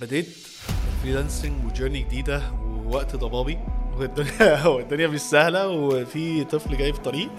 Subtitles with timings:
[0.00, 0.26] بديت
[1.02, 3.58] freelancing و journey جديدة ووقت ضبابي.
[3.98, 7.30] والدنيا والدنيا مش سهلة وفي طفل جاي في الطريق.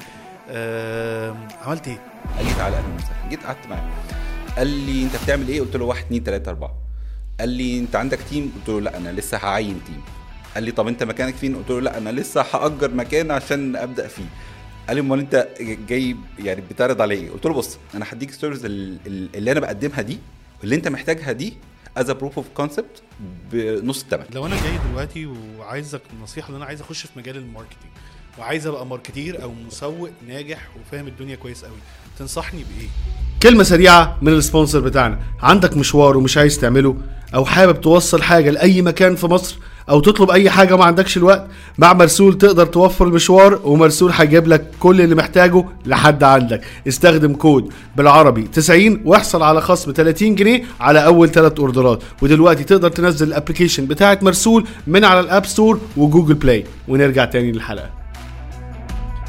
[0.49, 2.01] آم، عملت إيه؟
[2.37, 3.89] قال لي تعالى أهلا وسهلا جيت قعدت معاه.
[4.57, 6.73] قال لي انت بتعمل إيه؟ قلت له واحد اتنين تلاتة أربعة.
[7.39, 10.01] قال لي انت عندك team؟ قلت له لا أنا لسه هعين team.
[10.55, 14.07] قال لي طب انت مكانك فين؟ قلت له لا أنا لسه هأجر مكان عشان أبدأ
[14.07, 14.25] فيه.
[14.87, 15.47] قال لي امال انت
[15.89, 19.51] جاي يعني بتعرض على إيه؟ قلت له بص أنا هديك ال service ال- ال- اللي
[19.51, 20.17] أنا بقدمها دي
[20.63, 21.53] اللي انت محتاجها دي
[21.97, 23.01] as proof of concept
[23.51, 25.25] بنص الثمن لو أنا جاي دلوقتي
[25.59, 27.91] وعايزك نصيحة إن أنا عايز أخش في مجال ال marketing
[28.37, 31.75] وعايز أبقى marketer أو مسوق ناجح وفاهم الدنيا كويس قوي
[32.19, 32.87] تنصحني بإيه؟
[33.43, 36.97] كلمة سريعة من ال sponsor بتاعنا عندك مشوار ومش عايز تعمله
[37.35, 39.57] أو حابب توصل حاجة لأي مكان في مصر
[39.89, 44.71] أو تطلب أي حاجة ما عندكش الوقت مع مرسول تقدر توفر المشوار ومرسول هيجيب لك
[44.79, 46.61] كل اللي محتاجه لحد عندك.
[46.87, 52.03] استخدم كود بالعربي 90 واحصل على خصم 30 جنيه على أول ثلاث أوردرات.
[52.21, 56.65] ودلوقتي تقدر تنزل ال application بتاعت مرسول من على ال App Store و Google Play.
[56.87, 57.89] ونرجع تاني للحلقة.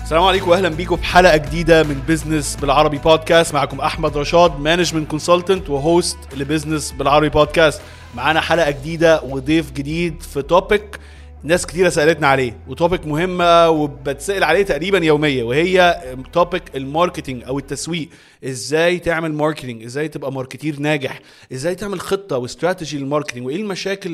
[0.03, 5.11] السلام عليكم واهلا بيكم في حلقة جديدة من Business بالعربي بودكاست معكم أحمد رشاد management
[5.11, 7.81] consultant و host ل Business بالعربي بودكاست
[8.17, 10.99] معانا حلقة جديدة وضيف جديد في topic
[11.43, 17.45] ناس كتيرة سألتنا عليه و topic مهمة وبتسأل عليه تقريبا يوميا وهي topic ال marketing
[17.45, 18.09] أو التسويق.
[18.45, 21.21] إزاي تعمل marketing؟ إزاي تبقى marketer ناجح؟
[21.53, 24.11] إزاي تعمل خطة و strategy لل marketing؟ وإيه المشاكل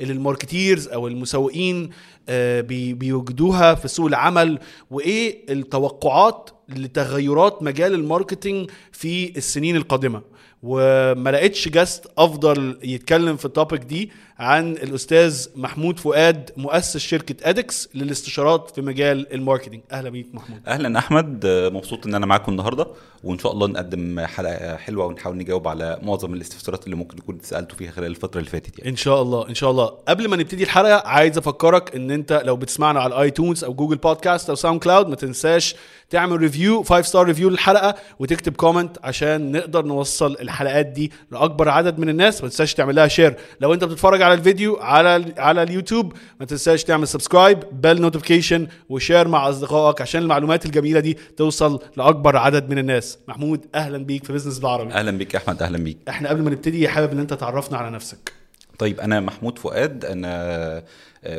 [0.00, 1.90] اللي ال marketers أو المسوقين
[2.28, 4.58] آه، بي- بيوجدوها في سوق العمل؟
[4.90, 10.22] وإيه التوقعات لتغيرات مجال ال marketing في السنين القادمة.
[10.66, 17.50] وما لقيتش guest أفضل يتكلم في ال topic دي من الأستاذ محمود فؤاد مؤسس شركة
[17.50, 19.82] ادكس للاستشارات في مجال ال marketing.
[19.92, 20.60] أهلا بيك محمود.
[20.66, 21.46] أهلا أحمد.
[21.46, 22.86] مبسوط إن أنا معاكم النهارده
[23.24, 27.78] وإن شاء الله نقدم حلقة حلوة ونحاول نجاوب على معظم الاستفسارات اللي ممكن تكون سألتوا
[27.78, 28.90] فيها خلال الفترة اللي فاتت يعني.
[28.90, 29.86] إن شاء الله إن شاء الله.
[29.86, 33.96] قبل ما نبتدي الحلقة عايز أفكرك إن أنت لو بتسمعنا على ال iTunes أو Google
[33.96, 35.76] Podcast أو SoundCloud ما تنساش
[36.10, 41.98] تعمل review 5 star review للحلقة وتكتب comment عشان نقدر نوصل الحلقات دي لأكبر عدد
[41.98, 42.42] من الناس.
[42.42, 46.84] ما تنساش تعمل لها share لو أنت بتتفرج على الفيديو على على اليوتيوب ما تنساش
[46.84, 52.70] تعمل subscribe bell notification و share مع أصدقائك عشان المعلومات الجميلة دي توصل لأكبر عدد
[52.70, 53.18] من الناس.
[53.28, 54.92] محمود أهلا بيك في business بالعربي.
[54.92, 55.98] أهلا بيك يا أحمد أهلا بيك.
[56.08, 58.32] إحنا قبل ما نبتدي حابب إن أنت تعرفنا على نفسك.
[58.78, 60.84] طيب أنا محمود فؤاد أنا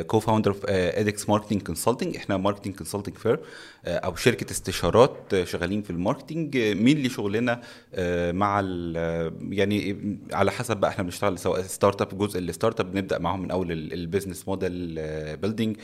[0.06, 3.40] co-founder في ادكس marketing consulting إحنا marketing consulting firm
[3.88, 7.60] أو شركة استشارات آه، شغالين في ال marketing آه، مين اللي شغلنا
[7.94, 8.62] آه، مع
[8.96, 9.96] آه، يعني
[10.32, 13.80] على حسب بقى إحنا بنشتغل سواء startup جزء ال startup بنبدأ معاهم من أول ال
[13.80, 14.94] business model
[15.36, 15.76] building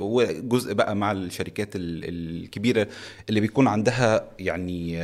[0.00, 2.88] وجزء بقى مع الشركات ال- الكبيرة
[3.28, 4.96] اللي بيكون عندها يعني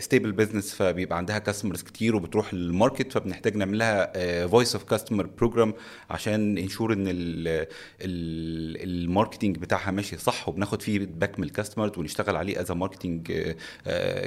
[0.00, 5.26] stable business فبيبقى عندها customers كتير وبتروح لل market فبنحتاج نعمل لها voice of customer
[5.38, 5.74] program
[6.10, 7.66] عشان ensure إن ال-
[8.02, 13.32] ال- ال marketing بتاعها ماشي صح وبناخد feedback من ال customers ونشتغل عليه as marketing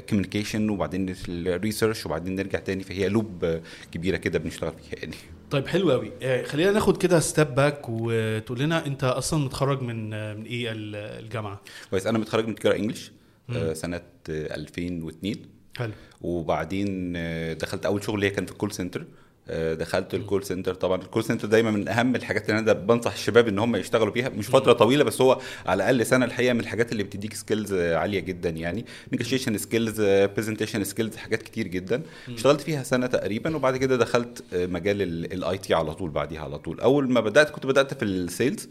[0.10, 3.60] communication وبعدين ال research وبعدين نرجع تاني فهي loop
[3.92, 5.16] كبيرة كده بنشتغل فيها يعني.
[5.52, 6.12] طيب حلو قوي
[6.46, 10.96] خلينا ناخد كده step back وتقول لنا أنت أصلا متخرج من آه، من إيه ال-
[11.26, 12.08] الجامعة؟ كويس.
[12.08, 13.12] أنا متخرج من تجارة English
[13.50, 13.98] آه، سنة
[14.30, 15.36] آه، 2002
[15.78, 15.92] حلو.
[16.22, 19.06] وبعدين آه، دخلت أول شغل ليا كان في ال call center آه،
[19.50, 23.14] دخلت ال call center طبعا ال call center دايما من أهم الحاجات اللي أنا بنصح
[23.14, 26.60] الشباب إن هم يشتغلوا بيها مش فترة طويلة بس هو على الأقل سنة الحقيقة من
[26.60, 28.86] الحاجات اللي بتديك skills عالية جدا يعني.
[29.12, 32.02] negotiation skills presentation skills حاجات كتير جدا.
[32.30, 35.02] اشتغلت فيها سنة تقريبا وبعد كده دخلت آه، مجال
[35.34, 36.80] ال IT على طول بعديها على طول.
[36.80, 38.70] أول ما بدأت كنت بدأت في ال sales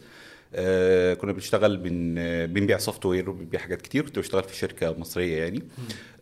[0.54, 4.04] آه كنا بنشتغل بن آه، بنبيع software وبنبيع حاجات كتير.
[4.04, 5.62] كنت بشتغل في شركة مصرية يعني.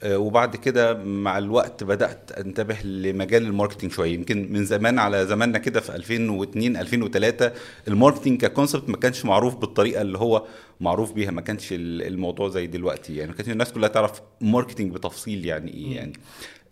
[0.03, 4.15] آه وبعد كده مع الوقت بدأت أنتبه لمجال ال marketing شوية.
[4.15, 7.53] يمكن من زمان على زماننا كده في 2002 2003
[7.89, 10.47] ال marketing ك concept ما كانش معروف بالطريقة اللي هو
[10.81, 11.31] معروف بيها.
[11.31, 13.31] ما كانش ال- الموضوع زي دلوقتي يعني.
[13.31, 16.13] ما كانش الناس كلها تعرف marketing بتفصيل يعني إيه يعني.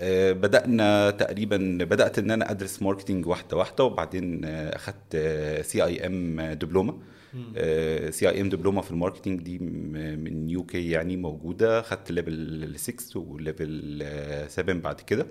[0.00, 5.16] آه، بدأنا تقريبا بدأت إن أنا أدرس marketing واحدة واحدة وبعدين أخدت
[5.64, 6.94] سي اي ام دبلومة.
[8.10, 11.82] سي اي ام دبلومة في ال marketing دي من UK يعني موجودة.
[11.82, 14.04] خدت level 6 و level
[14.48, 15.26] 7 بعد كده.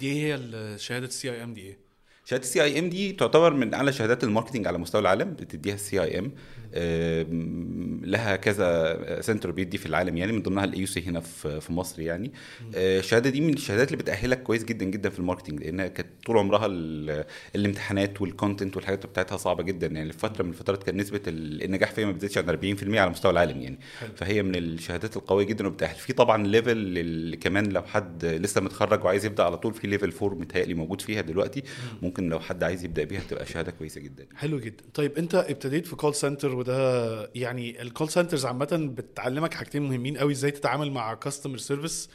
[0.00, 0.38] دي هي
[0.78, 1.78] شهاده ال CIM دي إيه؟
[2.24, 5.30] شهادة ال CIM دي تعتبر من أعلى شهادات ال marketing على مستوى العالم.
[5.32, 6.32] بتديها ال CIM.
[8.02, 12.02] لها كذا center بيدي في العالم يعني من ضمنها ال AUC هنا في في مصر
[12.02, 12.32] يعني.
[12.74, 16.08] آه، الشهادة دي من الشهادات اللي بتأهلك كويس جدا جدا في ال marketing لأنها كانت
[16.26, 17.24] طول عمرها ال-
[17.56, 19.86] الامتحانات وال content والحاجات بتاعتها صعبة جدا.
[19.86, 23.32] يعني فترة من الفترات كان نسبة ال- النجاح فيها ما بتزيدش عن 40% على مستوى
[23.32, 23.78] العالم يعني.
[24.16, 25.96] فهي من الشهادات القوية جدا وبتأهل.
[25.96, 30.12] في طبعا level اللي كمان لو حد لسه متخرج وعايز يبدأ على طول في level
[30.22, 31.62] 4 متهيألي موجود فيها دلوقتي.
[32.02, 34.26] ممكن لو حد عايز يبدأ بيها تبقى شهادة كويسة جدا.
[34.36, 34.84] حلو جدا.
[34.94, 40.18] طيب أنت ابتديت في call center وده يعني ال call centers عامة بتعلمك حاجتين مهمين
[40.18, 42.10] قوي إزاي تتعامل مع customer service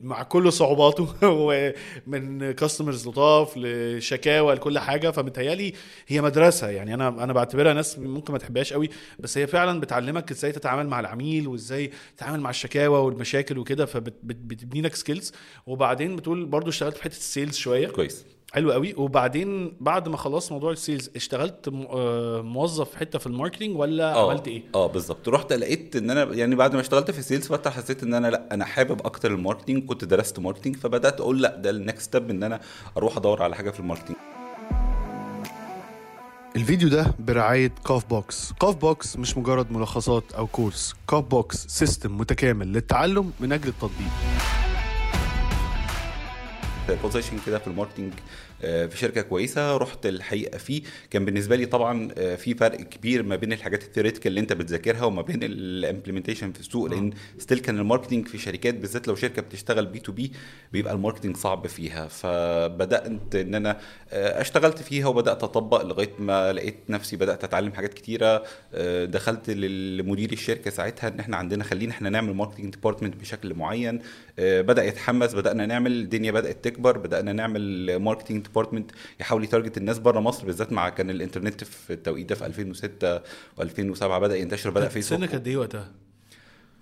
[0.00, 5.10] مع كل صعوباته ومن customers لطاف لشكاوى لكل حاجة.
[5.10, 5.72] فمتهيألي
[6.06, 10.30] هي مدرسة يعني أنا أنا بعتبرها ناس ممكن ما تحبهاش قوي بس هي فعلا بتعلمك
[10.30, 13.86] إزاي تتعامل مع العميل وازاي تتعامل مع الشكاوى والمشاكل وكده.
[13.86, 15.32] فبتبني لك skills
[15.66, 17.88] وبعدين بتقول برضو اشتغلت في حتة ال sales شوية.
[17.88, 18.24] كويس.
[18.52, 18.94] حلو قوي.
[18.96, 24.14] وبعدين بعد ما خلصت موضوع ال sales اشتغلت آه، موظف حتة في ال marketing ولا
[24.14, 25.28] آه عملت إيه؟ آه بالظبط.
[25.28, 28.28] رحت لقيت إن أنا يعني بعد ما اشتغلت في ال sales فتره حسيت إن أنا
[28.28, 32.02] لأ أنا حابب أكتر ال marketing كنت درست marketing فبدأت أقول لأ ده ال next
[32.02, 32.60] step إن أنا
[32.96, 34.18] أروح أدور على حاجة في ال marketing.
[36.56, 42.18] الفيديو ده برعاية كاف بوكس كاف بوكس مش مجرد ملخصات أو كورس كاف بوكس system
[42.18, 44.08] متكامل للتعلم من أجل التطبيق.
[46.90, 48.20] position كده في ال marketing آه،
[48.62, 50.82] في شركة كويسة رحت الحقيقة فيه.
[51.10, 54.52] كان بالنسبة لي طبعا آه، في فرق كبير ما بين الحاجات ال theoretical اللي انت
[54.52, 59.08] بتذاكرها وما بين ال implementation في السوق لأن still كان ال marketing في شركات بالذات
[59.08, 60.32] لو شركة بتشتغل B2B
[60.72, 62.06] بيبقى ال marketing صعب فيها.
[62.08, 63.78] فبدأت إن أنا
[64.10, 68.42] آه، اشتغلت فيها وبدأت أطبق لغاية ما لقيت نفسي بدأت أتعلم حاجات كتيرة.
[68.74, 73.98] آه، دخلت لمدير الشركة ساعتها إن إحنا عندنا خلينا إحنا نعمل marketing department بشكل معين.
[74.38, 78.90] آه، بدأ يتحمس بدأنا نعمل الدنيا بدأت تكبر بدأنا نعمل marketing department
[79.20, 83.18] يحاول ي target الناس بره مصر بالذات مع كان الإنترنت في التوقيت ده في 2006
[83.60, 85.90] و2007 بدأ ينتشر بدأ فيسبوك سنك قد إيه وقتها؟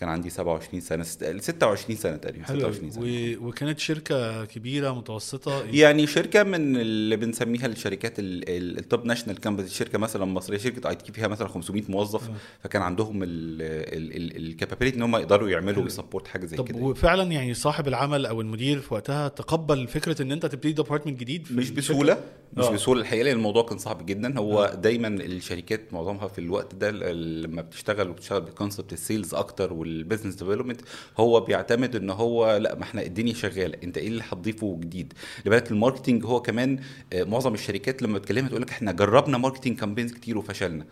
[0.01, 3.05] كان عندي 27 سنة ست- 26 سنة تقريبا حلو 26 سنة.
[3.05, 3.49] و...
[3.49, 9.41] وكانت شركة كبيرة متوسطة؟ يعني شركة من اللي بنسميها الشركات ال- ال- ال top national
[9.41, 12.31] company شركة مثلا مصرية شركة IT فيها مثلا 500 موظف
[12.63, 16.79] فكان عندهم ال capability إن هم يقدروا يعملوا وي support حاجة زي طب كده.
[16.79, 21.47] وفعلا يعني صاحب العمل أو المدير في وقتها تقبل فكرة إن أنت تبتدي department جديد
[21.53, 22.21] مش؟ بسهولة
[22.57, 22.71] مش آه.
[22.71, 24.39] بسهولة الحقيقة لأن الموضوع كان صعب جدا.
[24.39, 29.73] هو دايما الشركات معظمها في الوقت ده لما بتشتغل وبتشتغل ب concept ال sales أكتر
[29.95, 30.81] وال business development
[31.19, 35.13] هو بيعتمد إن هو لأ ما إحنا الدنيا شغالة أنت إيه اللي هتضيفه جديد؟
[35.45, 36.79] خلي بالك ال marketing هو كمان
[37.13, 40.85] آه، معظم الشركات لما بتكلمها تقول لك إحنا جربنا marketing campaigns كتير وفشلنا.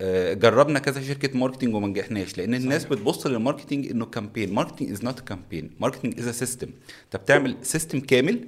[0.00, 4.90] آه، جربنا كذا شركة marketing وما نجحناش لأن الناس بتبص لل marketing إنه campaign marketing
[4.90, 6.68] is not campaign marketing is system
[7.04, 8.40] أنت بتعمل system كامل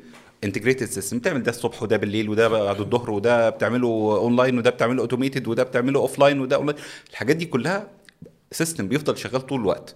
[0.45, 3.87] integrated system بتعمل ده الصبح وده بالليل وده بعد الظهر وده بتعمله
[4.17, 6.79] اونلاين وده بتعمله automated وده بتعمله offline وده اونلاين
[7.11, 7.89] الحاجات دي كلها
[8.55, 9.95] system بيفضل شغال طول الوقت.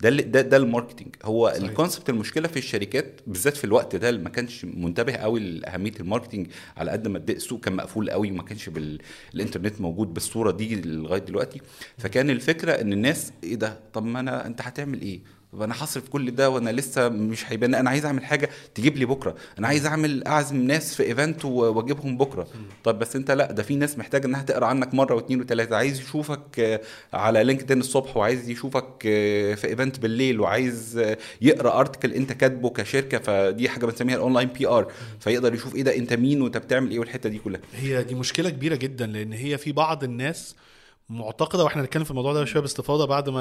[0.00, 1.48] ده اللي- ده ده ال marketing هو.
[1.56, 5.92] ال concept المشكلة في الشركات بالذات في الوقت ده اللي ما كانش منتبه قوي لأهمية
[6.00, 6.46] ال marketing
[6.76, 11.60] على قد ما السوق كان مقفول قوي وما كانش بالانترنت موجود بالصورة دي لغاية دلوقتي.
[11.98, 15.20] فكان الفكرة إن الناس إيه ده؟ طب ما أنا أنت هتعمل إيه؟
[15.52, 17.74] طب أنا هصرف كل ده وأنا لسه مش هيبان.
[17.74, 19.34] أنا عايز أعمل حاجة تجيب لي بكرة.
[19.58, 22.46] أنا عايز أعمل أعزم ناس في event وأجيبهم بكرة.
[22.84, 26.00] طب بس أنت لأ ده في ناس محتاجة إنها تقرأ عنك مرة واثنين وثلاثه عايز
[26.00, 26.80] يشوفك آه،
[27.12, 32.70] على LinkedIn الصبح وعايز يشوفك آه، في event بالليل وعايز آه، يقرأ article أنت كاتبه
[32.70, 33.18] كشركة.
[33.18, 36.98] فدي حاجة بنسميها ال online PR فيقدر يشوف إيه ده أنت مين وأنت بتعمل إيه
[36.98, 37.60] والحتة دي كلها.
[37.76, 40.54] هي دي مشكلة كبيرة جدا لأن هي في بعض الناس
[41.10, 43.40] معتقدة وإحنا هنتكلم في الموضوع ده شوية باستفاضة بعد ما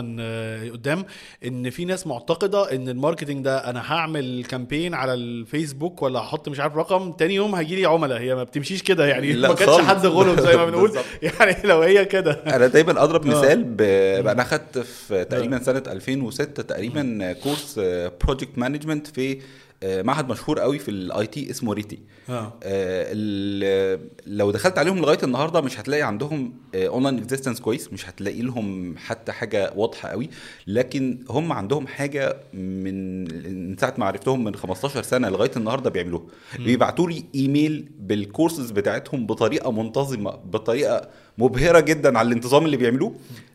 [0.74, 1.06] قدام
[1.46, 6.50] إن في ناس معتقدة إن ال marketing ده أنا هعمل campaign على الفيسبوك ولا هحط
[6.50, 8.20] مش عارف رقم تاني يوم هيجي لي عملاء.
[8.20, 9.34] هي ما بتمشيش كده يعني.
[9.48, 9.82] ما كانش.
[9.82, 10.92] حد غلط زي ما بنقول.
[11.22, 12.32] يعني لو هي كده.
[12.32, 13.30] أنا دايما أضرب آه.
[13.30, 13.82] مثال ب...
[14.28, 17.80] أنا أخدت في تقريبا سنة 2006 تقريبا course
[18.24, 19.38] project management في آه،
[19.84, 22.00] معهد مشهور قوي في ال IT اسمه RITI.
[22.30, 28.42] آه، ال- لو دخلت عليهم لغاية النهارده مش هتلاقي عندهم online existence كويس مش هتلاقي
[28.42, 30.30] لهم حتى حاجة واضحة قوي.
[30.68, 33.24] لكن هم عندهم حاجة من
[33.70, 36.24] من ساعة ما عرفتهم من 15 سنة لغاية النهارده بيعملوها.
[36.60, 43.14] بيبعتوا لي ايميل بالكورسز بتاعتهم بطريقة منتظمة بطريقة مبهرة جدا على الانتظام اللي بيعملوه.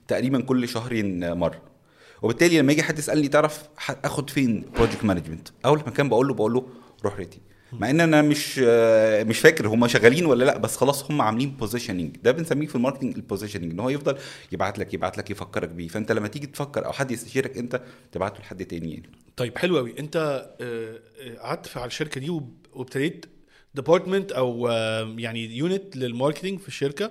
[0.09, 1.74] تقريبا كل شهرين مره
[2.25, 3.63] وبالتالي لما يجي حد يسألني تعرف
[4.05, 6.67] أخد فين project management أول مكان بقول له بقول له
[7.05, 7.41] روح RITI
[7.73, 11.51] مع إن أنا مش آه، مش فاكر هم شغالين ولا لأ بس خلاص هم عاملين
[11.51, 14.19] positioning ده بنسميه في ال marketing ال positioning إن هو يفضل
[14.53, 15.89] يبعت لك يبعت لك يفكرك بيه.
[15.89, 17.81] فأنت لما تيجي تفكر أو حد يستشيرك أنت
[18.13, 19.11] تبعته لحد تاني يعني.
[19.37, 20.17] طيب حلو قوي أنت
[20.61, 22.41] آه، آه، قعدت على الشركة دي
[22.73, 23.27] وابتديت
[23.75, 24.69] department أو
[25.19, 27.11] يعني unit لل marketing في الشركة.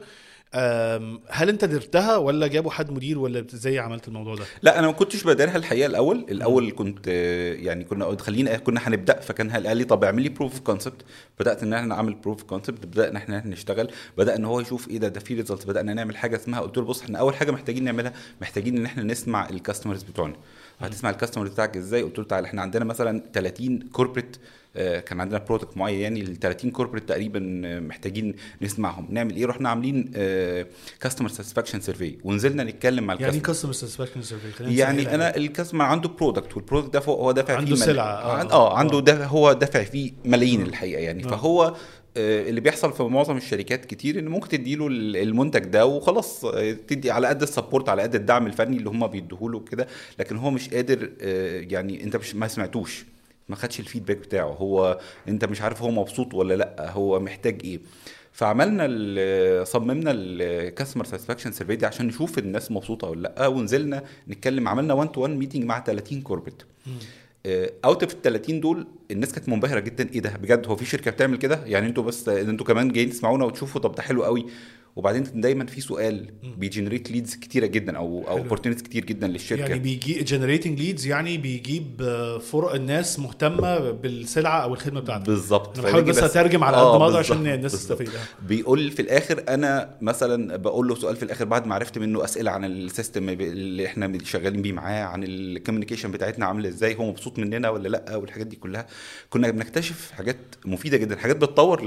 [1.29, 4.93] هل انت درتها ولا جابوا حد مدير ولا إزاي عملت الموضوع ده؟ لا أنا ما
[4.93, 6.25] كنتش بديرها الحقيقة الأول.
[6.29, 9.19] الأول كنت يعني كنا خلينا كنا هنبدأ.
[9.19, 11.01] فكان قال لي طب اعمل لي proof concept
[11.39, 13.91] بدأت إن إحنا نعمل proof concept بدانا إحنا نشتغل.
[14.17, 16.60] بدأ إن هو يشوف إيه ده ده في result بدأنا نعمل حاجة اسمها.
[16.60, 20.36] قلت له بص إحنا أول حاجة محتاجين نعملها محتاجين إن إحنا نسمع ال customers بتوعنا.
[20.82, 24.38] وهتسمع ال customer بتاعك إزاي؟ قلت له تعالى إحنا عندنا مثلا 30 corporate
[24.75, 29.08] كان عندنا product معين يعني ال 30 corporate تقريبا آه، محتاجين نسمعهم.
[29.10, 30.12] نعمل إيه؟ رحنا عاملين
[31.00, 35.41] customer satisfaction survey ونزلنا نتكلم مع يعني ال customer customer satisfaction survey يعني أنا ال
[35.41, 38.34] customer عنده product وال product ده هو دافع عنده فيه مل- سلعة، آه.
[38.38, 39.01] عن- آه عنده آه.
[39.01, 41.25] دافع هو دافع فيه ملايين الحقيقة يعني.
[41.25, 41.27] آه.
[41.27, 41.75] فهو آه،
[42.17, 47.12] اللي بيحصل في معظم الشركات كتير إن ممكن تديله ال- المنتج ده وخلاص آه، تدي
[47.12, 49.88] على قد ال support على قد الدعم الفني اللي هم بيديهوله كده
[50.20, 53.05] لكن هو مش قادر آه، يعني أنت مش ما سمعتوش
[53.50, 57.62] ما خدش ال feedback بتاعه هو أنت مش عارف هو مبسوط ولا لأ هو محتاج
[57.63, 57.79] إيه.
[58.32, 58.88] فعملنا
[59.63, 64.93] صممنا ال customer satisfaction survey دي عشان نشوف الناس مبسوطة ولا لأ ونزلنا نتكلم عملنا
[64.93, 66.63] 1 to 1 meeting مع 30 corporate
[67.86, 70.10] out of ال 30 دول الناس كانت منبهرة جدا.
[70.14, 73.46] إيه ده؟ بجد هو في شركة بتعمل كده؟ يعني أنتوا بس أنتوا كمان جايين تسمعونا
[73.46, 74.46] وتشوفوا؟ طب ده حلو قوي.
[74.96, 78.38] وبعدين دايما في سؤال بي generate leads كتيرة جدا أو أو.
[78.38, 84.60] opportunities كتير جدا للشركة يعني بيجي generating leads يعني بيجيب آه، فرق الناس مهتمة بالسلعة
[84.60, 87.72] أو الخدمة بتاعتك بالظبط أنا بحاول بس أترجم على قد آه، ما أقدر عشان الناس.
[87.72, 88.10] تستفيد.
[88.48, 92.52] بيقول في الآخر أنا مثلا بقول له سؤال في الآخر بعد ما عرفت منه أسئلة
[92.52, 97.10] عن ال system اللي إحنا شغالين بيه معاه عن ال communication بتاعتنا عاملة إزاي هو
[97.10, 98.88] مبسوط مننا ولا لأ والحاجات دي كلها
[99.30, 101.82] كنا بنكتشف حاجات مفيدة جدا حاجات بتطور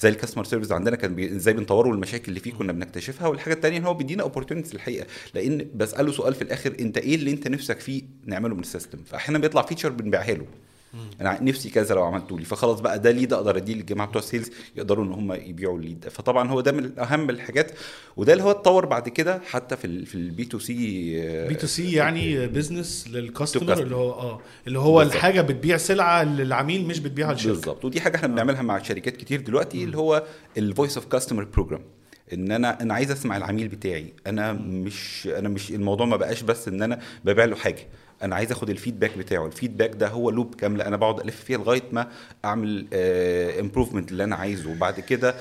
[0.00, 3.78] زي ال customer service عندنا كان إزاي بنطوره والمشاكل اللي فيه كنا بنكتشفها والحاجة الثانية
[3.78, 7.80] إن هو بيدينا opportunities الحقيقة لأن بسأله سؤال في الآخر أنت إيه اللي أنت نفسك
[7.80, 10.46] فيه نعمله من ال system؟ فاحيانا بيطلع feature بنبيعها له.
[11.20, 12.44] أنا نفسي كذا لو عملته لي.
[12.44, 15.82] فخلاص بقى ده lead أقدر أديه للجماعة بتوع ال sales يقدروا إن هم يبيعوا ال
[15.82, 16.10] lead ده.
[16.10, 17.72] فطبعا هو ده من اهم الحاجات.
[18.16, 20.74] وده اللي هو اتطور بعد كده حتى في ال في ال B to C
[21.48, 23.72] B to C يعني business لل customer.
[23.82, 25.14] اللي هو آه اللي هو بالظبط.
[25.14, 27.54] الحاجة بتبيع سلعة للعميل مش بتبيعها للشركة.
[27.54, 27.84] بالظبط.
[27.84, 30.22] ودي حاجة إحنا بنعملها مع شركات كتير دلوقتي اللي هو
[30.58, 31.82] ال voice of customer program
[32.32, 34.12] إن أنا أنا عايز أسمع العميل بتاعي.
[34.26, 37.86] أنا مش أنا مش الموضوع ما بقاش بس إن أنا ببيع له حاجة.
[38.22, 39.46] أنا عايز آخد ال feedback بتاعه.
[39.46, 42.08] ال feedback ده هو loop كاملة أنا بقعد ألف فيها لغاية ما
[42.44, 42.86] أعمل
[43.60, 44.70] improvement اللي أنا عايزه.
[44.70, 45.34] وبعد كده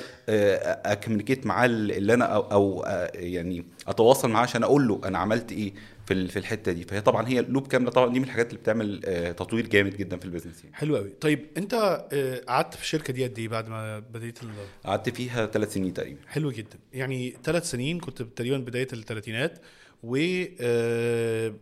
[0.86, 5.52] ا communicate معاه اللي أنا أو, آه، يعني أتواصل معاه عشان أقول له أنا عملت
[5.52, 5.74] إيه.
[6.14, 6.84] في في الحتة دي.
[6.84, 7.92] فهي طبعا هي loop كاملة.
[7.92, 10.76] طبعا دي من الحاجات اللي بتعمل آه، تطوير جامد جدا في ال business يعني.
[10.76, 11.74] حلو قوي طيب أنت
[12.14, 14.40] آه، قعدت في الشركة دي قد إيه بعد ما بديت.
[14.86, 16.20] قعدت فيها ثلاث سنين تقريبا.
[16.28, 16.80] حلو جدا.
[16.94, 19.60] يعني ثلاث سنين كنت تقريبا بداية الثلاثينات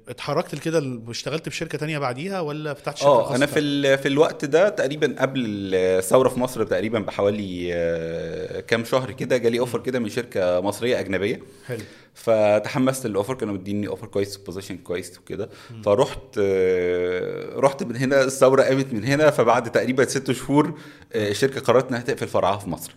[0.07, 4.45] واتحركت لكده اشتغلت في شركه تانية بعديها ولا فتحت شركة آه أنا في في الوقت
[4.45, 5.41] ده تقريبا قبل
[5.75, 10.99] الثورة في مصر تقريبا بحوالي آه، كام شهر كده جالي offer كده من شركة مصرية
[10.99, 11.39] أجنبية.
[11.67, 11.79] حلو.
[12.13, 15.49] فتحمست لل offer كانوا مديني offer كويس position كويس وكده.
[15.85, 20.79] فرحت آه، رحت من هنا الثورة قامت من هنا فبعد تقريبا ست شهور
[21.13, 22.95] آه، الشركة قررت إنها تقفل فرعها في مصر.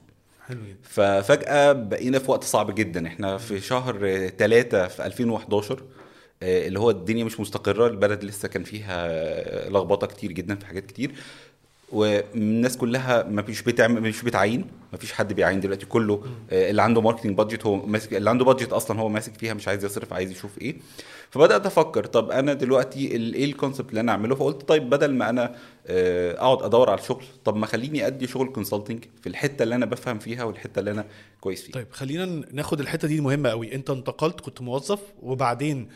[0.52, 0.76] حلو جدا.
[0.82, 3.06] ففجأة بقينا في وقت صعب جدا.
[3.06, 5.82] إحنا في شهر ثلاثة في 2011
[6.42, 10.66] آه، اللي هو الدنيا مش مستقرة البلد لسه كان فيها آه، لخبطة كتير جدا في
[10.66, 11.14] حاجات كتير.
[11.92, 16.24] والناس كلها ما مش بتعمل مش بتعين ما فيش حد بيعين دلوقتي كله.
[16.50, 19.68] آه، اللي عنده marketing budget هو ماسك اللي عنده budget أصلا هو ماسك فيها مش
[19.68, 20.76] عايز يصرف عايز يشوف إيه.
[21.32, 25.30] فبدأت أفكر طب أنا دلوقتي إيه ال concept اللي أنا أعمله؟ فقلت طيب بدل ما
[25.30, 25.54] أنا
[25.86, 29.86] آه، أقعد أدور على الشغل طب ما خليني أدي شغل consulting في الحتة اللي أنا
[29.86, 31.04] بفهم فيها والحتة اللي أنا
[31.40, 31.72] كويس فيها.
[31.74, 33.74] طيب خلينا ناخد الحتة دي مهمة قوي.
[33.74, 35.88] أنت انتقلت كنت موظف وبعدين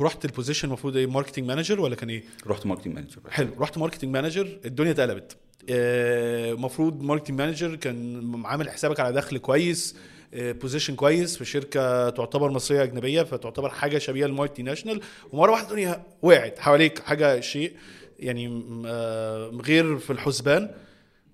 [0.00, 3.78] رحت ال position المفروض إيه marketing manager ولا كان إيه؟ رحت marketing manager حلو رحت
[3.78, 5.36] marketing manager الدنيا اتقلبت.
[5.70, 9.96] المفروض marketing manager كان عامل حسابك على دخل كويس.
[10.36, 15.00] position كويس في شركة تعتبر مصرية أجنبية فتعتبر حاجة شبيهة لل multinational.
[15.32, 17.72] ومرة واحدة الدنيا وقعت حواليك حاجة شيء
[18.18, 20.70] يعني آه، غير في الحسبان.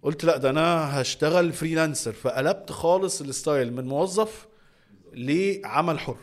[0.02, 4.46] قلت لا ده أنا هشتغل freelancer فقلبت خالص ال style من موظف
[5.14, 6.16] لعمل حر.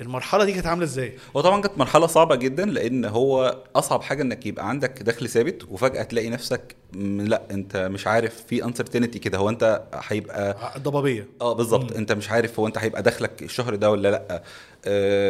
[0.00, 4.22] المرحلة دي كانت عاملة إزاي؟ هو طبعا كانت مرحلة صعبة جدا لأن هو أصعب حاجة
[4.22, 9.38] إنك يبقى عندك دخل ثابت وفجأة تلاقي نفسك لأ أنت مش عارف في uncertainty كده
[9.38, 11.28] هو أنت هيبقى ضبابية.
[11.40, 11.92] آه بالظبط.
[11.92, 14.42] أنت مش عارف هو أنت هيبقى دخلك الشهر ده ولا لأ.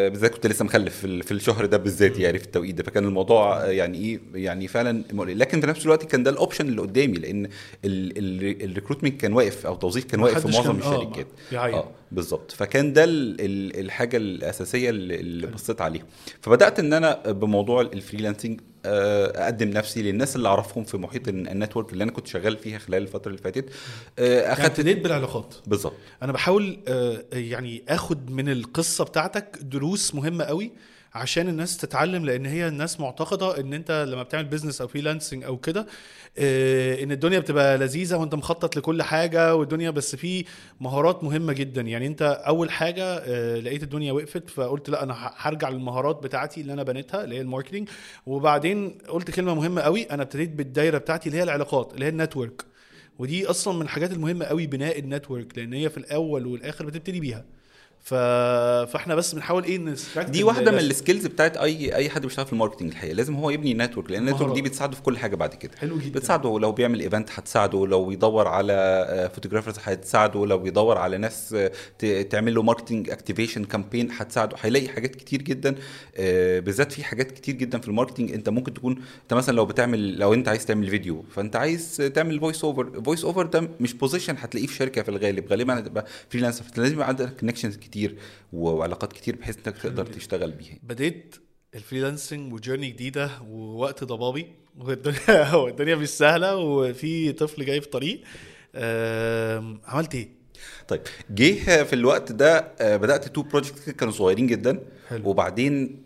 [0.08, 2.82] بالذات كنت لسه مخلف في ال- في الشهر ده بالذات يعني في التوقيت ده.
[2.82, 5.32] فكان الموضوع آه، يعني إيه يعني فعلا مقلق.
[5.32, 7.48] لكن في نفس الوقت كان ده ال option اللي قدامي لأن
[7.84, 11.26] ال recruitment كان واقف أو التوظيف كان واقف في معظم آه، الشركات.
[11.76, 12.50] آه بالظبط.
[12.52, 16.04] فكان ده ال- ال- الحاجة الأساسية اللي بصيت عليها.
[16.40, 21.48] فبدأت إن أنا بموضوع ال freelancing آه، أقدم نفسي للناس اللي أعرفهم في محيط ال-
[21.48, 23.70] ال network اللي أنا كنت شغال فيها خلال الفترة اللي فاتت.
[24.18, 25.54] آه، يعني أخدت ابتديت بالعلاقات.
[25.66, 25.94] بالظبط.
[26.22, 30.72] أنا بحاول آه، يعني آخد من القصة بتاعتك دروس مهمة قوي.
[31.16, 35.56] عشان الناس تتعلم لأن هي الناس معتقدة إن أنت لما بتعمل business أو freelancing أو
[35.56, 35.86] كده
[36.38, 40.44] آه، إن الدنيا بتبقى لذيذة وأنت مخطط لكل حاجة والدنيا بس في
[40.80, 41.82] مهارات مهمة جدا.
[41.82, 46.72] يعني أنت أول حاجة آه، لقيت الدنيا وقفت فقلت لأ أنا هرجع للمهارات بتاعتي اللي
[46.72, 47.88] أنا بنيتها اللي هي ال marketing
[48.26, 52.14] وبعدين قلت كلمة مهمة قوي أنا ابتديت بالدايرة بتاعتي اللي هي العلاقات اللي هي ال
[52.14, 52.64] network.
[53.18, 57.20] ودي أصلا من الحاجات المهمة قوي بناء ال network لأن هي في الأول والآخر بتبتدي
[57.20, 57.44] بيها.
[58.06, 58.14] ف...
[58.92, 62.22] فاحنا بس بنحاول إيه ن extract دي واحدة من ال skills بتاعت أي أي حد
[62.22, 63.14] بيشتغل في ال marketing الحقيقة.
[63.14, 64.62] لازم هو يبني network لأن ال network دي.
[64.62, 65.72] بتساعده في كل حاجة بعد كده.
[65.78, 66.18] حلو جدا.
[66.18, 71.56] بتساعده لو بيعمل event هتساعده لو بيدور على photographers هتساعده لو بيدور على ناس
[72.04, 74.56] آه، تعمل له marketing activation campaign هتساعده.
[74.60, 75.74] هيلاقي حاجات كتير جدا
[76.16, 79.66] آه، بالذات في حاجات كتير جدا في ال marketing انت ممكن تكون انت مثلا لو
[79.66, 83.94] بتعمل لو انت عايز تعمل فيديو فانت عايز تعمل voice over voice over ده مش
[83.94, 85.48] position هتلاقيه في شركة في الغالب.
[85.50, 87.95] غالبا هتبقى freelancer فلازم يبقى عندك connections كتير.
[88.52, 91.36] وعلاقات كتير بحيث إنك تقدر تشتغل بيها بديت
[91.74, 94.46] ال freelancing و journey جديدة ووقت ضبابي
[94.78, 98.20] والدنيا والدنيا مش سهلة وفي طفل جاي في طريق
[99.84, 100.28] عملت إيه؟
[100.88, 101.00] طيب
[101.30, 105.28] جه في الوقت ده آه، بدأت two project كانوا صغيرين جدا حلو.
[105.28, 106.02] وبعدين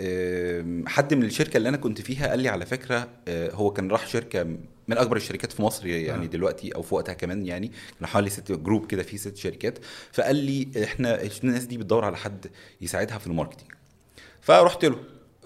[0.87, 4.07] حد من الشركة اللي أنا كنت فيها قال لي على فكرة آه، هو كان راح
[4.07, 4.47] شركة
[4.91, 6.29] من أكبر الشركات في مصر يعني آه.
[6.29, 9.79] دلوقتي أو في وقتها كمان يعني كان حوالي ست group كده فيه ست شركات.
[10.13, 12.47] فقال لي إحنا الناس دي بتدور على حد
[12.81, 13.71] يساعدها في ال marketing.
[14.41, 14.97] فرحت له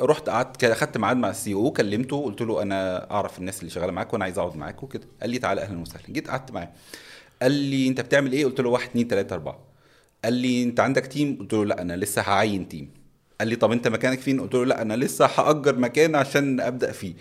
[0.00, 3.70] رحت قعدت كده خدت ميعاد مع ال CEO كلمته قلت له أنا أعرف الناس اللي
[3.70, 5.06] شغالة معاك وأنا عايز أقعد معاك وكده.
[5.20, 6.02] قال لي تعالى أهلا وسهلا.
[6.10, 6.72] جيت قعدت معاه.
[7.42, 9.58] قال لي أنت بتعمل إيه؟ قلت له واحد اتنين تلاتة أربعة.
[10.24, 12.90] قال لي أنت عندك team قلت له لا أنا لسه هعين team
[13.40, 16.92] قال لي طب أنت مكانك فين؟ قلت له لا أنا لسه هأجر مكان عشان أبدأ
[16.92, 17.14] فيه.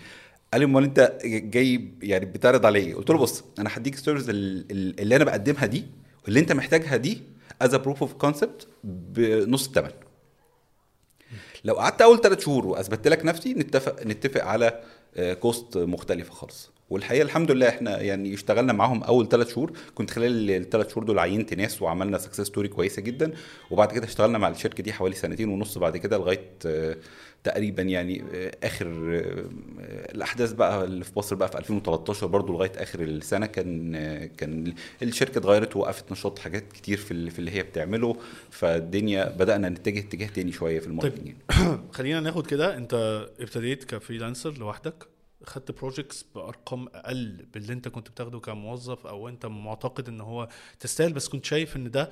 [0.54, 4.28] قال لي أمال أنت جاي يعني بتعرض على إيه؟ قلت له بص أنا هديك stories
[4.30, 5.84] اللي أنا بقدمها دي
[6.24, 7.22] واللي أنت محتاجها دي
[7.62, 9.90] as proof of concept بنص الثمن
[11.64, 14.80] لو قعدت أول ثلاث شهور وأثبتت لك نفسي نتفق نتفق على
[15.40, 16.70] cost مختلفة خالص.
[16.90, 19.72] والحقيقة الحمد لله إحنا يعني اشتغلنا معاهم أول ثلاث شهور.
[19.94, 23.32] كنت خلال الثلاث شهور دول عينت ناس وعملنا success story كويسة جدا.
[23.70, 25.78] وبعد كده اشتغلنا مع الشركة دي حوالي سنتين ونص.
[25.78, 26.96] بعد كده لغاية آه،
[27.44, 32.72] تقريبا يعني آه، آخر آه، الأحداث بقى اللي في مصر بقى في 2013 برضو لغاية
[32.76, 37.62] آخر السنة كان آه، كان الشركة اتغيرت ووقفت نشاط حاجات كتير في في اللي هي
[37.62, 38.16] بتعمله
[38.50, 42.94] فالدنيا بدأنا نتجه اتجاه تاني شوية في ال marketing طيب خلينا ناخد كده انت
[43.40, 45.06] ابتديت ك freelancer لوحدك
[45.46, 50.48] خدت projects بأرقام أقل باللي انت كنت بتاخده كموظف أو انت معتقد إن هو
[50.80, 52.10] تستاهل بس كنت شايف إن ده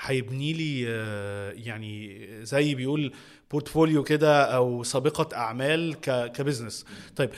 [0.00, 3.12] هيبني لي آه، يعني زي بيقول
[3.50, 6.84] portfolio كده أو سابقة أعمال ك business
[7.16, 7.30] طيب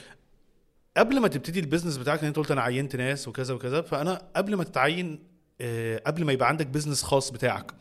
[0.97, 4.55] قبل ما تبتدي ال business بتاعك أنت قلت أنا عينت ناس وكذا وكذا فأنا قبل
[4.55, 5.19] ما تتعين
[5.61, 7.75] آه، قبل ما يبقى عندك business خاص بتاعك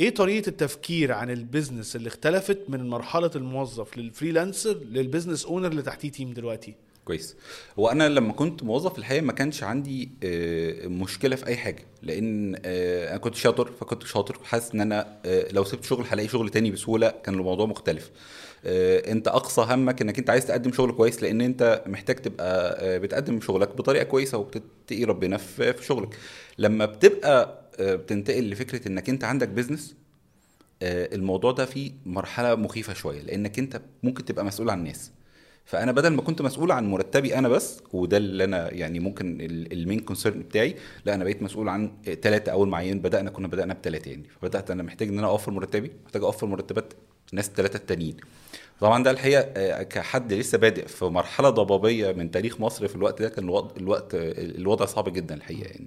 [0.00, 5.44] إيه طريقة التفكير عن ال business اللي اختلفت من مرحلة الموظف لل freelancer لل business
[5.44, 6.74] owner اللي تحتيه team دلوقتي؟
[7.06, 7.36] كويس.
[7.78, 12.56] هو أنا لما كنت موظف الحقيقة ما كانش عندي آه، مشكلة في أي حاجة لأن
[12.64, 16.48] آه، أنا كنت شاطر فكنت شاطر حاسس إن أنا آه، لو سبت شغل هلاقي شغل
[16.48, 18.10] تاني بسهولة كان الموضوع مختلف.
[18.64, 23.76] أنت أقصى همك إنك أنت عايز تقدم شغل كويس لأن أنت محتاج تبقى بتقدم شغلك
[23.76, 26.16] بطريقة كويسة وبتتقي ربنا في شغلك.
[26.58, 29.94] لما بتبقى بتنتقل لفكرة إنك أنت عندك business
[30.82, 35.10] الموضوع ده فيه مرحلة مخيفة شوية لأنك أنت ممكن تبقى مسؤول عن الناس.
[35.66, 39.38] فأنا بدل ما كنت مسؤول عن مرتبي أنا بس وده اللي أنا يعني ممكن
[39.72, 43.74] ال main concern بتاعي لا أنا بقيت مسؤول عن ثلاثة أول معين بدأنا كنا بدأنا
[43.74, 44.22] بثلاثه يعني.
[44.42, 46.92] فبدأت أنا محتاج إن أنا أوفر مرتبي محتاج أوفر مرتبات
[47.30, 48.16] الناس الثلاثه التانيين.
[48.80, 53.22] طبعا ده الحقيقة آه، كحد لسه بادئ في مرحلة ضبابية من تاريخ مصر في الوقت
[53.22, 55.86] ده كان الوضع الوقت آه، الوضع صعب جدا الحقيقة يعني.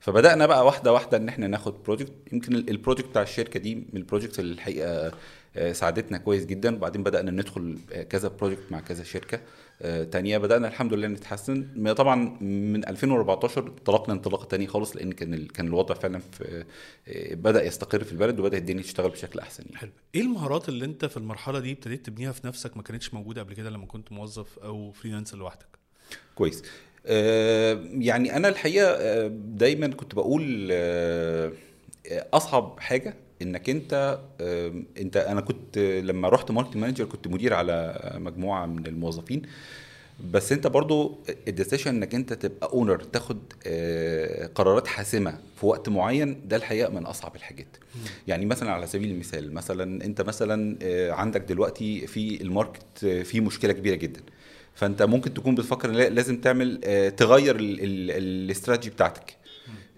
[0.00, 3.74] فبدأنا بقى واحدة واحدة إن إحنا ناخد project يمكن ال- ال project بتاع الشركة دي
[3.74, 5.12] من ال project اللي الحقيقة
[5.72, 6.76] ساعدتنا كويس جدا.
[6.76, 9.40] وبعدين بدأنا ندخل آه، كذا project مع كذا شركة
[9.82, 10.38] آه، تانية.
[10.38, 11.92] بدأنا الحمد لله نتحسن.
[11.96, 16.64] طبعا من 2014 انطلقنا انطلاقة تانية خالص لأن كان كان الوضع فعلا في
[17.08, 19.76] آه، بدأ يستقر في البلد وبدأ الدنيا تشتغل بشكل أحسن يعني.
[19.76, 19.90] حلو.
[20.14, 23.54] إيه المهارات اللي أنت في المرحلة دي ابتديت تبنيها في نفسك ما كانتش موجودة قبل
[23.54, 25.66] كده لما كنت موظف أو freelancer لوحدك؟
[26.34, 26.62] كويس.
[27.06, 31.52] آه، يعني أنا الحقيقة آه، دايما كنت بقول آه،
[32.10, 34.18] آه، أصعب حاجة إنك أنت
[35.00, 39.42] أنت أنا كنت لما رحت market manager كنت مدير على مجموعة من الموظفين.
[40.32, 45.88] بس أنت برضو ال decision إنك أنت تبقى owner تاخد آه، قرارات حاسمة في وقت
[45.88, 47.76] معين ده الحقيقة من أصعب الحاجات.
[48.28, 53.22] يعني مثلا على سبيل المثال مثلا أنت مثلا آه، عندك دلوقتي في ال market آه،
[53.22, 54.20] في مشكلة كبيرة جدا.
[54.74, 56.80] فأنت ممكن تكون بتفكر لازم تعمل
[57.16, 59.36] تغير ال- ال- الاستراتيجي بتاعتك.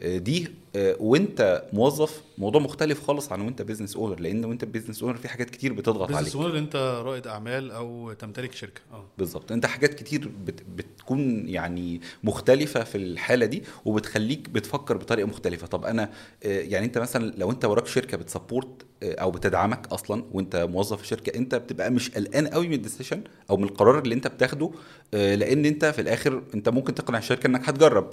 [0.03, 5.17] دي آه، وانت موظف موضوع مختلف خالص عن وانت business owner لأن وانت business owner
[5.17, 6.21] في حاجات كتير بتضغط عليك.
[6.21, 8.81] بزنس اونر انت رائد أعمال أو تمتلك شركة.
[8.93, 9.05] آه.
[9.19, 9.53] بالظبط.
[9.53, 15.67] انت حاجات كتير بت بتكون يعني مختلفة في الحالة دي وبتخليك بتفكر بطريقة مختلفة.
[15.67, 16.11] طب أنا
[16.45, 20.57] آه، يعني انت مثلا لو انت وراك شركة بت support آه، أو بتدعمك أصلا وانت
[20.57, 24.15] موظف في شركة انت بتبقى مش قلقان قوي من ال decision أو من القرار اللي
[24.15, 24.71] انت بتاخده
[25.13, 28.11] لأن انت في الآخر انت ممكن تقنع الشركة إنك هتجرب.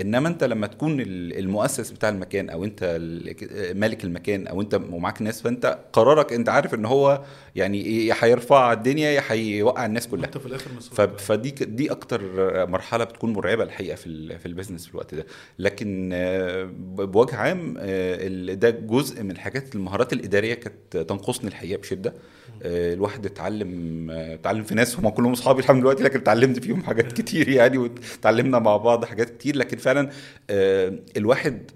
[0.00, 4.74] إنما أنت لما تكون ال- المؤسس بتاع المكان أو أنت ال- مالك المكان أو أنت
[4.74, 7.22] ومعاك ناس فأنت قرارك أنت عارف إن هو
[7.56, 10.26] يعني يا هيرفع الدنيا يا هيوقع الناس كلها.
[10.26, 12.20] انت في الآخر مسؤول فدي دي أكتر
[12.66, 15.26] مرحلة بتكون مرعبة الحقيقة في في البيزنس في الوقت ده.
[15.58, 22.14] لكن آه، بوجه عام آه، ده جزء من الحاجات المهارات الإدارية كانت تنقصني الحقيقة بشدة.
[22.62, 27.12] الواحد اتعلم آه، اتعلم في ناس هم كلهم أصحابي لحد دلوقتي لكن اتعلمت فيهم حاجات
[27.12, 30.10] كتير يعني واتعلمنا مع بعض حاجات كتير لكن فعلا
[30.50, 31.70] آه، الواحد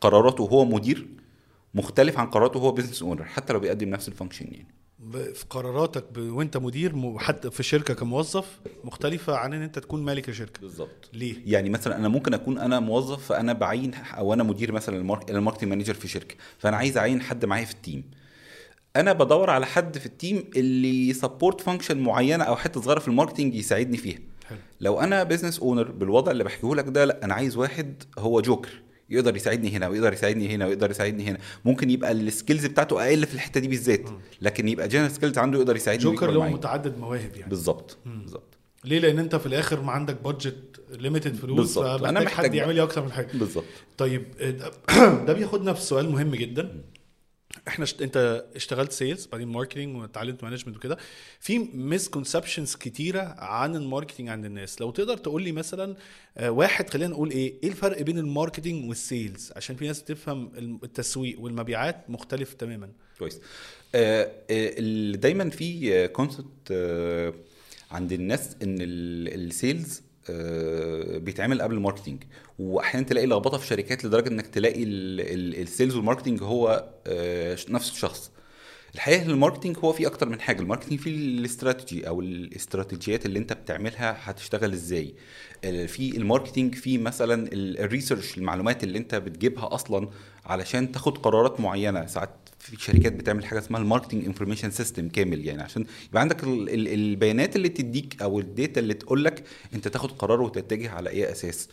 [0.00, 1.06] قراراته وهو مدير
[1.74, 4.66] مختلف عن قراراته وهو business owner حتى لو بيقدم نفس ال function يعني.
[5.12, 6.18] في قراراتك ب...
[6.18, 11.10] وانت مدير م- حتى في شركة كموظف مختلفة عن إن انت تكون مالك الشركة بالظبط.
[11.12, 15.02] ليه؟ يعني مثلا أنا ممكن أكون أنا موظف فأنا بعين أو أنا مدير مثلا ال
[15.02, 18.04] mark- ال marketing manager في شركة فأنا عايز أعين حد معايا في ال team
[18.96, 22.98] أنا بدور على حد في ال team اللي ي support function معينة أو حتة صغيرة
[22.98, 24.18] في ال marketing يساعدني فيها.
[24.48, 24.58] حلو.
[24.80, 28.70] لو أنا business owner بالوضع اللي بحكيه لك ده لا أنا عايز واحد هو جوكر
[29.10, 31.38] يقدر يساعدني هنا ويقدر يساعدني هنا ويقدر يساعدني هنا.
[31.64, 34.10] ممكن يبقى ال skills بتاعته أقل في الحتة دي بالذات
[34.42, 36.54] لكن يبقى general skills عنده يقدر يساعدني جوكر ويكبر اللي هو معايا.
[36.56, 37.50] متعدد مواهب يعني.
[37.50, 38.54] بالظبط بالظبط.
[38.84, 41.84] ليه؟ لأن أنت في الآخر ما عندك budget limited فلوس بالظبط.
[41.84, 43.28] أنا فمحتاج محتاج حد يعمل لي أكتر من حاجة.
[43.34, 43.64] بالظبط.
[43.98, 44.24] طيب
[45.26, 46.82] ده بياخدنا في سؤال مهم جدا.
[47.68, 48.02] إحنا شت...
[48.02, 50.98] انت اشتغلت sales بعدين marketing وتعلمت management وكده.
[51.40, 54.80] في misconceptions كتيرة عن ال marketing عند الناس.
[54.80, 55.96] لو تقدر تقول لي مثلا
[56.38, 60.02] آه، واحد خلينا نقول إيه إيه الفرق بين ال marketing وال sales عشان في ناس
[60.02, 60.50] بتفهم
[60.84, 62.88] التسويق والمبيعات مختلف تماما.
[63.18, 63.40] كويس.
[63.94, 64.80] آه، آه،
[65.14, 66.72] دايما في concept
[67.90, 70.02] عند الناس إن ال sales
[71.18, 72.22] بيتعمل قبل ال marketing.
[72.58, 77.90] واحيانا تلاقي لخبطة في شركات لدرجة إنك تلاقي ال sales وال marketing هو آه، نفس
[77.92, 78.30] الشخص.
[78.94, 80.60] الحقيقة ال marketing هو فيه أكتر من حاجة.
[80.62, 85.14] ال marketing فيه الاستراتيجي أو الاستراتيجيات اللي أنت بتعملها هتشتغل إزاي.
[85.62, 90.08] في ال marketing في مثلا ال- ال research المعلومات اللي أنت بتجيبها أصلا
[90.44, 92.06] علشان تاخد قرارات معينة.
[92.06, 92.30] ساعات
[92.64, 96.68] في شركات بتعمل حاجة اسمها ال marketing information system كامل يعني عشان يبقى عندك ال-
[96.70, 101.10] ال- البيانات اللي تديك أو ال data اللي تقول لك أنت تاخد قرار وتتجه على
[101.10, 101.68] اي أساس.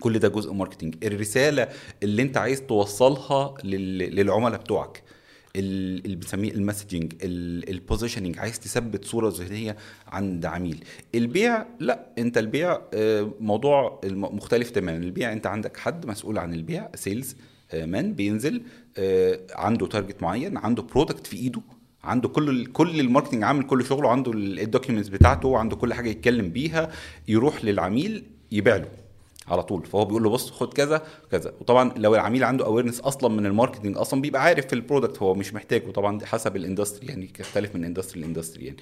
[0.00, 1.68] كل ده جزء marketing الرسالة
[2.02, 5.02] اللي أنت عايز توصلها لل- للعملاء بتوعك
[5.56, 9.76] ال- اللي بنسميه ال messaging ال positioning عايز تثبت صورة ذهنية
[10.06, 10.84] عند عميل.
[11.14, 14.98] البيع لا أنت البيع آه، موضوع مختلف تماما.
[15.04, 18.62] البيع أنت عندك حد مسؤول عن البيع salesman بينزل
[18.96, 21.60] آه، عنده target معين عنده product في إيده
[22.04, 26.08] عنده كل كل ال marketing عامل كل شغله عنده ال documents بتاعته عنده كل حاجة
[26.08, 26.90] يتكلم بيها
[27.28, 28.88] يروح للعميل يبيع له
[29.48, 29.86] على طول.
[29.86, 31.52] فهو بيقول له بص خد كذا كذا.
[31.60, 35.18] وطبعا لو العميل عنده awareness أصلا من ال marketing أصلا بيبقى عارف في ال product
[35.22, 35.90] هو مش محتاجه.
[35.90, 38.78] طبعا حسب ال industry يعني يختلف من industry ل industry يعني.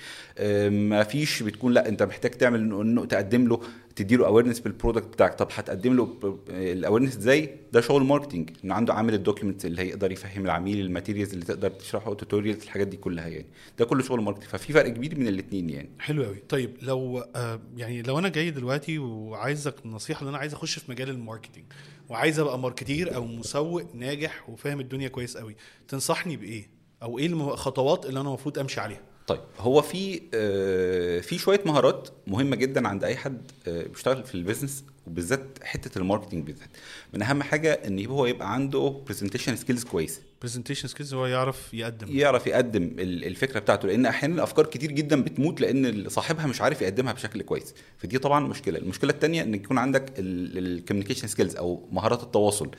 [0.70, 3.60] ما فيش بتكون لأ أنت محتاج تعمل إنه تقدم له
[3.96, 5.34] تدي له awareness بال product بتاعك.
[5.34, 9.82] طب هتقدم له ال awareness إزاي؟ ده شغل marketing إنه عنده عامل ال documents اللي
[9.82, 13.46] هيقدر يفهم العميل ال materials اللي تقدر تشرحه tutorials الحاجات دي كلها يعني.
[13.78, 15.90] ده كله شغل marketing ففي فرق كبير من الاثنين يعني.
[15.98, 16.42] حلو قوي.
[16.48, 20.90] طيب لو آه يعني لو أنا جاي دلوقتي وعايزك نصيحة إن أنا عايز أخش في
[20.90, 21.66] مجال ال marketing
[22.08, 25.56] وعايز أبقى marketer أو مسوق ناجح وفاهم الدنيا كويس قوي
[25.88, 26.70] تنصحني بإيه؟
[27.02, 32.08] أو إيه الخطوات اللي أنا المفروض أمشي عليها؟ طيب هو في آه، في شوية مهارات
[32.26, 36.68] مهمة جدا عند أي حد آه، بيشتغل في ال business وبالذات حتة ال marketing بالذات.
[37.14, 40.20] من أهم حاجة إن هو يبقى عنده presentation skills كويسة.
[40.42, 42.06] presentation skills هو يعرف يقدم.
[42.16, 46.82] يعرف يقدم ال- الفكرة بتاعته لأن أحيانا افكار كتير جدا بتموت لأن صاحبها مش عارف
[46.82, 47.74] يقدمها بشكل كويس.
[47.98, 48.78] فدي طبعا مشكلة.
[48.78, 52.70] المشكلة الثانية ان يكون عندك ال communication skills أو مهارات التواصل.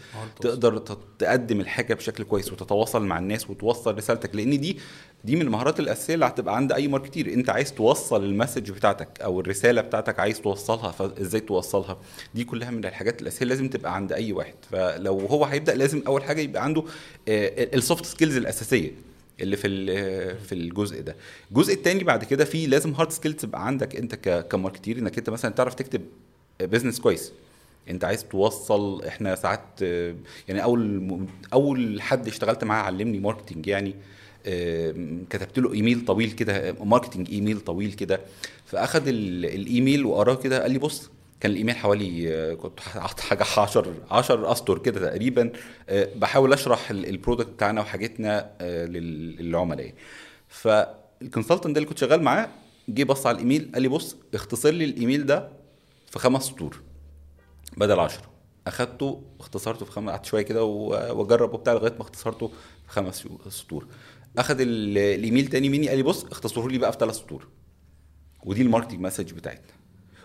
[0.41, 0.77] تقدر
[1.19, 4.77] تقدم الحاجة بشكل كويس وتتواصل مع الناس وتوصل رسالتك لأن دي
[5.23, 7.33] دي من المهارات الأساسية اللي هتبقى عند أي marketer.
[7.33, 11.97] أنت عايز توصل ال message بتاعتك أو الرسالة بتاعتك عايز توصلها فإزاي توصلها؟
[12.35, 14.53] دي كلها من الحاجات الأساسية لازم تبقى عند أي واحد.
[14.71, 16.83] فلو هو هيبدأ لازم أول حاجة يبقى عنده
[17.47, 18.91] ال soft skills الأساسية
[19.41, 19.67] اللي في
[20.35, 21.15] في الجزء ده.
[21.51, 24.15] الجزء الثاني بعد كده في لازم hard skills تبقى عندك أنت
[24.51, 26.01] ك marketer إنك أنت مثلا تعرف تكتب
[26.59, 27.31] business كويس.
[27.89, 29.81] أنت عايز توصل إحنا ساعات
[30.47, 31.07] يعني أول
[31.53, 33.95] أول حد اشتغلت معاه علمني marketing يعني
[35.29, 38.19] كتبت له ايميل طويل كده marketing email طويل كده.
[38.65, 43.43] فأخد ال- الايميل وقراه كده قال لي بص كان الإيميل حوالي آه، كنت حاطط حاجة
[43.57, 45.51] 10 10 أسطر كده تقريبا
[45.89, 49.93] آه، بحاول أشرح ال- ال product بتاعنا وحاجتنا آه، لل- للعملاء.
[50.47, 52.49] فال consultant ده اللي كنت شغال معاه
[52.89, 55.49] جه بص على الإيميل قال لي بص اختصر لي الإيميل ده
[56.11, 56.81] في خمس سطور
[57.77, 58.21] بدل 10
[58.67, 62.47] أخدته اختصرته في خمس قعدت شوية كده وأجرب وبتاع لغاية ما اختصرته
[62.87, 63.87] في خمس سطور.
[64.37, 67.47] أخد ال- الإيميل تاني مني قال لي بص اختصره لي بقى في ثلاث سطور.
[68.43, 69.76] ودي ال marketing message بتاعتنا.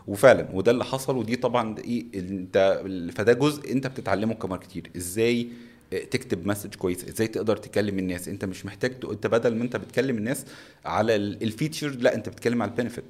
[0.06, 2.82] وفعلا وده اللي حصل ودي طبعا إيه أنت
[3.16, 5.48] فده جزء أنت بتتعلمه ك marketer إزاي
[6.10, 8.28] تكتب message كويس إزاي تقدر تكلم الناس.
[8.28, 10.44] أنت مش محتاج أنت بدل ما أنت بتكلم الناس
[10.84, 13.04] على ال feature لا أنت بتتكلم على ال benefit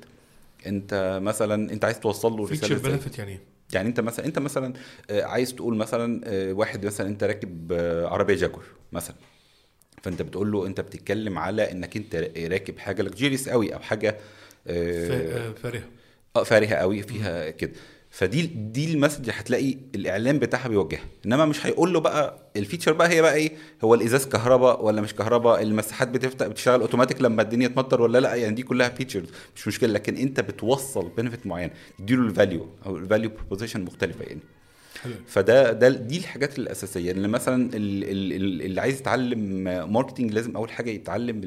[0.66, 2.92] أنت مثلا أنت عايز توصل له feature رساله إزاي.
[2.92, 3.40] benefit يعني إيه؟
[3.74, 4.72] يعني أنت مثلا أنت مثلا
[5.10, 9.16] آه، عايز تقول مثلا آه، واحد مثلا أنت راكب آه، عربية جاكوار مثلا.
[10.02, 12.14] فأنت بتقول له أنت بتتكلم على إنك أنت
[12.50, 14.16] راكب حاجة luxurious قوي أو حاجة
[14.66, 15.82] آه، فا- آه، فارهة.
[16.36, 17.72] آه فارهة قوي فيها كده.
[18.10, 21.04] فدي دي ال message هتلاقي الاعلان بتاعها بيوجهها.
[21.26, 23.52] إنما مش هيقول له بقى ال feature بقى هي بقى إيه؟
[23.84, 28.34] هو الإزاز كهرباء ولا مش كهرباء؟ المساحات بتفتح بتشتغل اوتوماتيك لما الدنيا تمطر ولا لأ؟
[28.34, 32.96] يعني دي كلها features مش مشكلة لكن أنت بتوصل benefit معين تديله ال value أو
[32.96, 34.40] ال value proposition مختلفة يعني.
[35.26, 39.38] فده ده دي الحاجات الأساسية اللي مثلا ال- ال- ال- اللي عايز يتعلم
[39.92, 41.40] marketing لازم أول حاجة يتعلم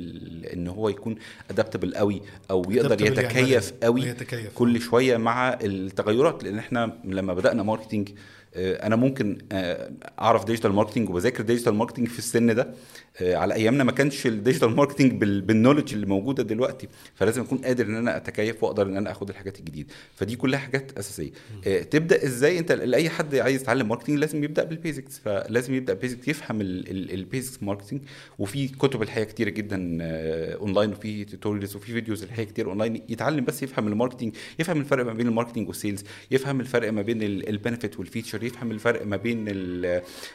[0.54, 1.16] إن هو يكون
[1.50, 3.74] adaptable قوي أو يقدر يعني يتكيف.
[3.84, 4.52] قوي يتكيف.
[4.56, 8.10] كل شوية مع التغيرات لأن إحنا لما بدأنا marketing
[8.58, 12.74] آه، أنا ممكن آه، أعرف digital marketing وبذاكر digital marketing في السن ده
[13.22, 16.88] على أيامنا ما كانش ال digital marketing بال- بال knowledge اللي موجودة دلوقتي.
[17.16, 19.90] فلازم أكون قادر إن أنا أتكيف وأقدر إن أنا آخد الحاجات الجديدة.
[20.16, 21.32] فدي كلها حاجات أساسية.
[21.68, 25.94] آه، تبدأ إزاي؟ أنت لاي حد عايز يتعلم marketing لازم يبدأ بال basics فلازم يبدأ
[25.94, 28.02] basics يفهم ال basics marketing
[28.40, 33.46] وفي كتب الحقيقة كتيرة جدا آه، اونلاين وفي tutorials وفي videos الحقيقة كتير اونلاين يتعلم
[33.46, 37.02] بس يفهم ال marketing يفهم الفرق ما بين ال marketing وال sales يفهم الفرق ما
[37.02, 39.46] بين ال benefit وال feature يفهم الفرق ما بين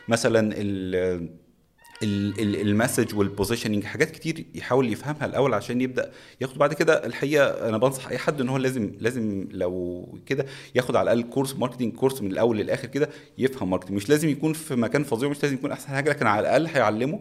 [0.09, 0.55] مثلا
[2.03, 6.11] ال message وال positioning حاجات كتير يحاول يفهمها الأول عشان يبدأ
[6.41, 6.59] ياخد.
[6.59, 11.13] بعد كده الحقيقة أنا بنصح أي حد إن هو لازم لازم لو كده ياخد على
[11.13, 13.09] الأقل course marketing course من الأول للآخر كده
[13.39, 16.41] يفهم marketing مش لازم يكون في مكان فظيع مش لازم يكون أحسن حاجة لكن على
[16.41, 17.21] الأقل هيعلمه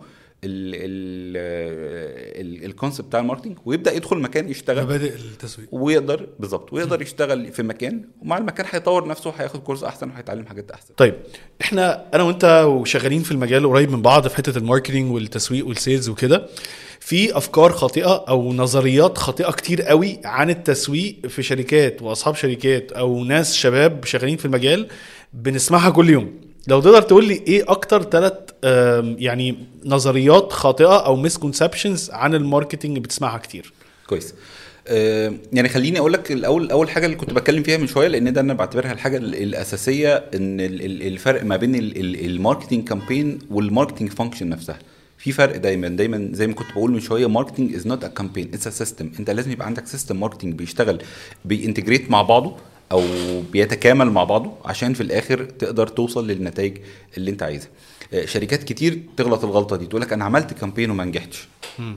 [2.63, 4.83] ال concept بتاع ال marketing ويبدأ يدخل مكان يشتغل.
[4.83, 5.67] مبادئ التسويق.
[5.71, 10.71] ويقدر بالظبط ويقدر يشتغل في مكان ومع المكان هيطور نفسه هياخد course أحسن وهيتعلم حاجات
[10.71, 10.93] أحسن.
[10.97, 11.15] طيب
[11.61, 15.79] إحنا أنا وأنت وشغالين في المجال قريب من بعض في حتة ال marketing والتسويق وال
[15.79, 16.47] sales وكده.
[16.99, 23.23] في أفكار خاطئة أو نظريات خاطئة كتير قوي عن التسويق في شركات وأصحاب شركات أو
[23.23, 24.87] ناس شباب شغالين في المجال
[25.33, 26.41] بنسمعها كل يوم.
[26.67, 28.33] لو تقدر تقول لي إيه أكتر ثلاث
[29.17, 33.73] يعني نظريات خاطئة أو misconceptions عن ال marketing بتسمعها كتير.
[34.07, 34.33] كويس.
[35.53, 38.41] يعني خليني أقول لك الأول أول حاجة اللي كنت بتكلم فيها من شوية لأن ده
[38.41, 42.87] أنا بعتبرها الحاجة ال- الأساسية إن ال- ال- الفرق ما بين ال- ال- ال marketing
[42.87, 44.79] campaign وال marketing function نفسها.
[45.17, 48.51] في فرق دايما دايما زي ما كنت بقول من شوية marketing is not a campaign
[48.53, 51.01] it's a system أنت لازم يبقى عندك system marketing بيشتغل
[51.45, 52.55] بي integrate مع بعضه
[52.91, 53.03] أو
[53.51, 56.77] بيتكامل مع بعضه عشان في الآخر تقدر توصل للنتائج
[57.17, 57.69] اللي أنت عايزها.
[58.25, 61.47] شركات كتير تغلط الغلطة دي تقول لك أنا عملت campaign وما نجحتش.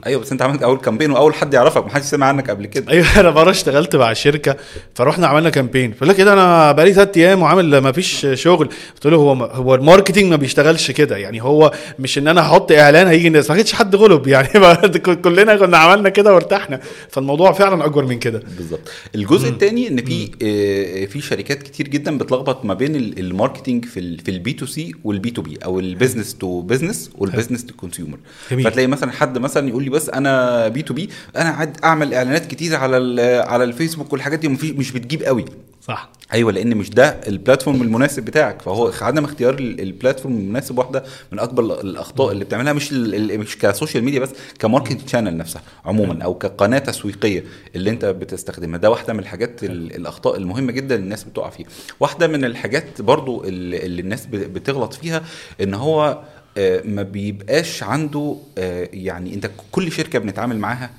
[0.05, 2.91] أيوه بس أنت عملت أول campaign وأول حد يعرفك ما حدش سمع عنك قبل كده.
[2.91, 4.55] أيوه أنا مرة اشتغلت مع شركة
[4.95, 8.69] فرحنا عملنا campaign فقال لك كده أنا بقالي ثلاث أيام وعامل ما فيش شغل.
[8.95, 12.71] قلت له هو هو ال marketing ما بيشتغلش كده يعني هو مش إن أنا أحط
[12.71, 13.49] إعلان هيجي الناس.
[13.49, 14.47] ما كانش حد غلب يعني
[15.23, 16.79] كلنا كنا عملنا كده وارتحنا.
[17.09, 18.43] فالموضوع فعلا أكبر من كده.
[18.57, 18.91] بالظبط.
[19.15, 23.85] الجزء الثاني إن في آه، في شركات كتير جدا بتلخبط ما بين ال- ال marketing
[23.85, 27.27] في ال في البي تو سي والبي تو بي أو ال business to business وال
[27.27, 28.17] business to consumer.
[28.63, 32.97] فتلاقي مثلا حد مثلا يقول لي بس أنا B2B أنا قاعد أعمل إعلانات كتير على
[32.97, 35.45] ال- على الفيسبوك والحاجات دي مش بتجيب قوي.
[35.87, 36.09] صح.
[36.33, 38.61] أيوه لأن مش ده ال platform المناسب بتاعك.
[38.61, 42.93] فهو عدم اختيار ال- ال platform المناسب واحدة من أكبر ال- الأخطاء اللي بتعملها مش
[42.93, 47.43] مش ك social media بس ك market channel نفسها عموما أو كقناة تسويقية
[47.75, 48.77] اللي أنت بتستخدمها.
[48.79, 51.67] ده واحدة من الحاجات ال- الأخطاء المهمة جدا الناس بتقع فيها.
[51.99, 55.21] واحدة من الحاجات برضو اللي الناس بتغلط فيها
[55.61, 56.21] إن هو
[56.57, 60.89] آه، ما بيبقاش عنده آه، يعني أنت كل شركة بنتعامل معاها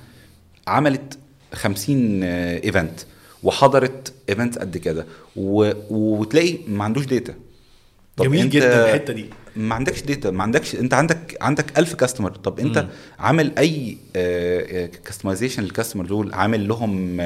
[0.66, 1.18] عملت
[1.54, 3.00] 50 event
[3.44, 5.06] وحضرت event قد كده.
[5.36, 5.70] و...
[5.90, 7.34] وتلاقي ما عندوش data
[8.20, 9.26] جميل جدا الحتة دي.
[9.56, 12.88] ما عندكش data ما عندكش انت عندك عندك 1000 customer طب انت مم.
[13.18, 13.96] عامل أي
[15.04, 17.16] customization لل customer دول؟ عامل لهم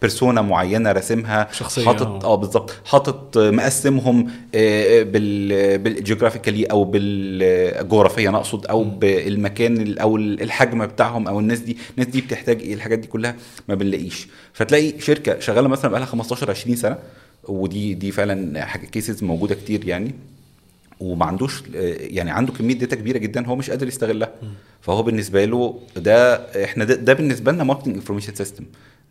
[0.00, 2.34] persona معينة راسمها؟ شخصية، حاطط آه.
[2.34, 2.72] بالظبط.
[2.84, 10.16] حاطط آه، مقسمهم آه، بال بال geographically أو بالجغرافية أنا اقصد أو بالمكان ال- أو
[10.16, 13.36] الحجم بتاعهم أو الناس دي الناس دي بتحتاج إيه الحاجات دي كلها
[13.68, 14.28] ما بنلاقيش.
[14.52, 16.98] فتلاقي شركة شغالة مثلا بقالها 15 20 سنة
[17.44, 20.14] ودي دي فعلا حاجة cases موجودة كتير يعني.
[21.00, 24.32] وما عندوش يعني عنده كمية data كبيرة جدا هو مش قادر يستغلها.
[24.80, 26.34] فهو بالنسبة له ده
[26.64, 28.64] إحنا ده, ده بالنسبة لنا marketing information system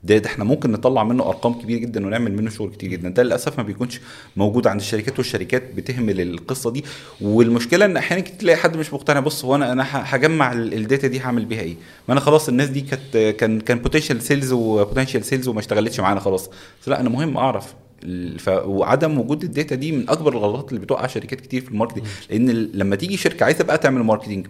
[0.03, 3.09] ده, ده إحنا ممكن نطلع منه أرقام كبيرة جدا ونعمل منه شغل كتير جدا.
[3.09, 3.99] ده للأسف ما بيكونش
[4.37, 6.85] موجود عند الشركات والشركات بتهمل القصة دي.
[7.21, 11.19] والمشكلة إن أحيانا تلاقي حد مش مقتنع بص هو أنا أنا هجمع ال data دي
[11.19, 11.75] هعمل بيها إيه؟
[12.07, 15.99] ما أنا خلاص الناس دي كانت كان كان potential sales و potential sales وما اشتغلتش
[15.99, 16.49] معانا خلاص.
[16.87, 17.73] لا أنا مهم أعرف
[18.39, 18.47] ف...
[18.49, 22.03] وعدم وجود ال data دي من أكبر الغلطات اللي بتوقع شركات كتير في ال marketing
[22.29, 24.47] لأن لما تيجي شركة عايزة بقى تعمل marketing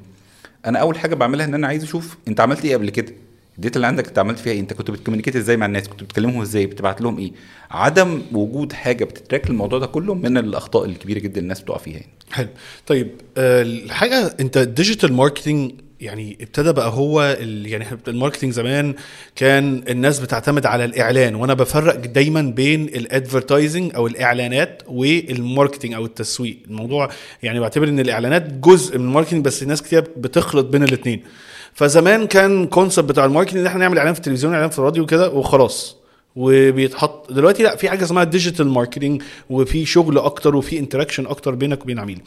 [0.66, 3.14] أنا أول حاجة بعملها إن أنا عايز أشوف أنت عملت إيه قبل كده؟
[3.58, 5.88] ال data اللي عندك أنت عملت فيها إيه؟ أنت كنت بت communicate إزاي مع الناس؟
[5.88, 7.32] كنت بتكلمهم إزاي؟ بتبعت لهم إيه؟
[7.72, 11.94] عدم وجود حاجة بتت track الموضوع ده كله من الأخطاء الكبيرة جدا الناس بتقع فيها
[11.94, 12.10] يعني.
[12.32, 12.48] حلو.
[12.88, 18.96] طيب آه، الحاجة أنت ال digital marketing يعني ابتدى بقى هو يعني ال marketing زمان
[19.36, 25.94] كان الناس بتعتمد على الإعلان وأنا بفرق دايما بين ال advertising أو الإعلانات وال marketing
[25.94, 26.58] أو التسويق.
[26.68, 27.10] الموضوع
[27.44, 31.24] يعني بعتبر إن الإعلانات جزء من ال marketing بس الناس كتير بتخلط بين الاثنين
[31.74, 35.06] فزمان كان concept بتاع ال marketing إن إحنا نعمل إعلان في التلفزيون إعلان في الراديو
[35.06, 35.96] كده وخلاص.
[36.36, 41.82] وبيتحط دلوقتي لا في حاجة اسمها digital marketing وفي شغل أكتر وفي interaction أكتر بينك
[41.84, 42.22] وبين عميل.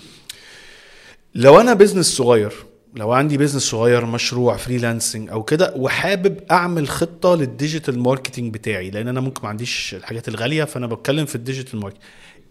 [1.35, 2.53] لو أنا business صغير
[2.95, 8.91] لو عندي business صغير مشروع freelancing أو كده وحابب أعمل خطة لل digital marketing بتاعي
[8.91, 12.03] لأن أنا ممكن ما عنديش الحاجات الغالية فأنا بتكلم في ال digital marketing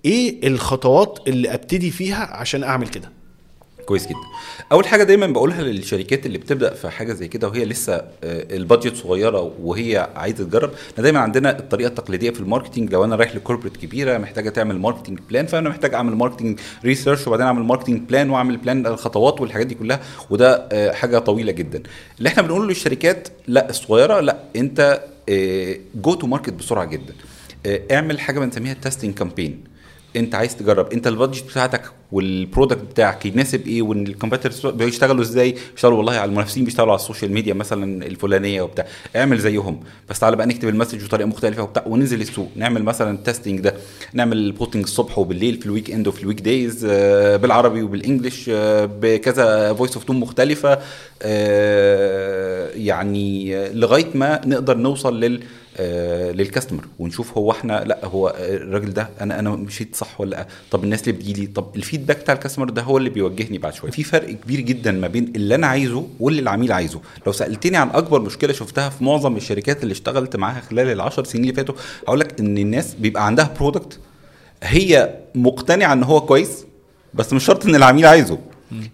[0.05, 3.11] إيه الخطوات اللي أبتدي فيها عشان أعمل كده؟
[3.85, 4.15] كويس جدا.
[4.71, 8.05] أول حاجة دايما بقولها للشركات اللي بتبدأ في حاجة زي كده وهي لسه آه،
[8.55, 13.03] ال budget صغيرة وهي عايزة تجرب إحنا دايما عندنا الطريقة التقليدية في ال marketing لو
[13.03, 17.45] أنا رايح ل corporate كبيرة محتاجة تعمل marketing plan فأنا محتاج أعمل marketing research وبعدين
[17.45, 21.83] أعمل marketing plan وأعمل plan الخطوات والحاجات دي كلها وده آه، حاجة طويلة جدا.
[22.17, 25.01] اللي إحنا بنقوله للشركات لا الصغيرة لا أنت
[25.95, 27.13] go to market بسرعة جدا.
[27.65, 29.63] آه، اعمل حاجة بنسميها testing campaign
[30.15, 30.93] انت عايز تجرب.
[30.93, 35.97] انت ال budget بتاعتك وال product بتاعك يناسب إيه؟ وان ال competitors بيشتغلوا إزاي؟ بيشتغلوا
[35.97, 38.85] والله على المنافسين بيشتغلوا على ال social media مثلا الفلانية وبتاع.
[39.15, 39.79] اعمل زيهم.
[40.09, 42.49] بس تعالى بقى نكتب ال message بطريقة مختلفة وبتاع وننزل السوق.
[42.55, 43.73] نعمل مثلا ال testing ده.
[44.13, 48.85] نعمل posting الصبح وبالليل في ال weekend وفي ال weekdays آه، بالعربي وبال English آه،
[49.01, 50.79] بكذا voice of tone مختلفة.
[51.21, 55.43] آه، يعني لغاية ما نقدر نوصل لل
[55.79, 56.85] لل customer.
[56.99, 60.83] ونشوف هو إحنا لا هو آه، الراجل ده أنا أنا مشيت صح ولا لا؟ طب
[60.83, 63.91] الناس اللي بتجيلي طب ال feedback بتاع ال customer ده هو اللي بيوجهني بعد شوية.
[63.91, 67.01] في فرق كبير جدا ما بين اللي أنا عايزه واللي العميل عايزه.
[67.27, 71.43] لو سألتني عن أكبر مشكلة شفتها في معظم الشركات اللي اشتغلت معاها خلال العشر سنين
[71.43, 71.75] اللي فاتوا
[72.07, 73.99] هقول لك إن الناس بيبقى عندها product
[74.63, 76.65] هي مقتنعة إن هو كويس
[77.13, 78.37] بس مش شرط إن العميل عايزه.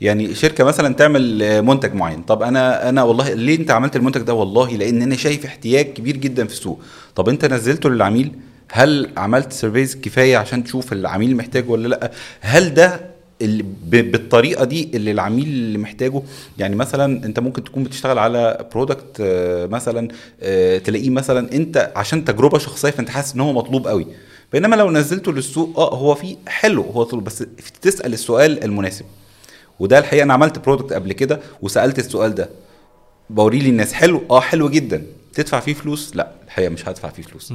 [0.02, 2.22] يعني شركة مثلا تعمل آه، منتج معين.
[2.22, 6.18] طب أنا أنا والله ليه أنت عملت المنتج ده؟ والله لأن أنا شايف احتياج كبير
[6.18, 6.80] جدا في السوق.
[7.16, 8.32] طب أنت نزلته للعميل
[8.72, 12.12] هل عملت surveys كفاية عشان تشوف العميل محتاجه ولا لأ؟
[12.42, 13.18] هل ده
[13.90, 16.22] بالطريقة دي اللي العميل اللي محتاجه؟
[16.58, 19.18] يعني مثلا أنت ممكن تكون بتشتغل على product
[19.72, 20.08] مثلا
[20.42, 24.08] آه، تلاقيه مثلا أنت عشان تجربة شخصية فأنت حاسس إن هو مطلوب قوي.
[24.54, 27.46] بينما لو نزلته للسوق آه هو في حلو هو طلب بس
[27.82, 29.06] تسأل السؤال المناسب.
[29.80, 32.50] وده الحقيقة أنا عملت برودكت قبل كده وسألت السؤال ده.
[33.30, 35.04] بوريه للناس حلو آه حلو جدا.
[35.34, 37.54] تدفع فيه فلوس؟ لا الحقيقة مش هدفع فيه فلوس.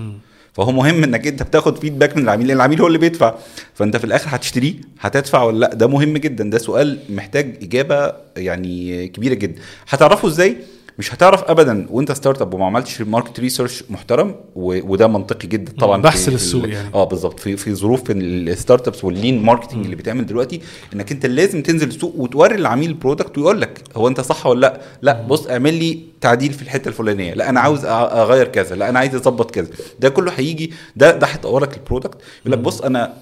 [0.52, 3.34] فهو مهم إنك أنت بتاخد فيدباك من العميل لأن العميل هو اللي بيدفع.
[3.74, 6.50] فأنت في الآخر هتشتريه هتدفع ولا لأ؟ ده مهم جدا.
[6.50, 9.60] ده سؤال محتاج إجابة يعني كبيرة جدا.
[9.88, 10.56] هتعرفه إزاي؟
[10.98, 14.34] مش هتعرف ابدا وأنت startup وما عملتش market research محترم.
[14.56, 16.94] وده منطقي جدا طبعا بحث للسوق يعني.
[16.94, 17.40] آه بالظبط.
[17.40, 20.60] في في ظروف ال startups وال lean marketing اللي بيتعمل دلوقتي
[20.94, 24.60] إنك أنت لازم تنزل السوق وتوري العميل ال product ويقول لك هو أنت صح ولا
[24.60, 27.34] لأ؟ لأ بص اعمل لي تعديل في الحتة الفلانية.
[27.34, 28.76] لأ أنا عاوز أغير كذا.
[28.76, 29.68] لأ أنا عايز أظبط كذا.
[30.00, 33.12] ده كله هيجي ده ده هيطور لك ال product يقول لك بص أنا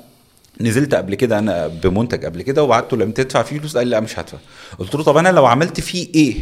[0.60, 4.00] نزلت قبل كده أنا بمنتج قبل كده وبعته لما تدفع فيه فلوس قال لي لأ
[4.00, 4.38] مش هدفع.
[4.78, 6.36] قلت له طب أنا لو عملت فيه إيه؟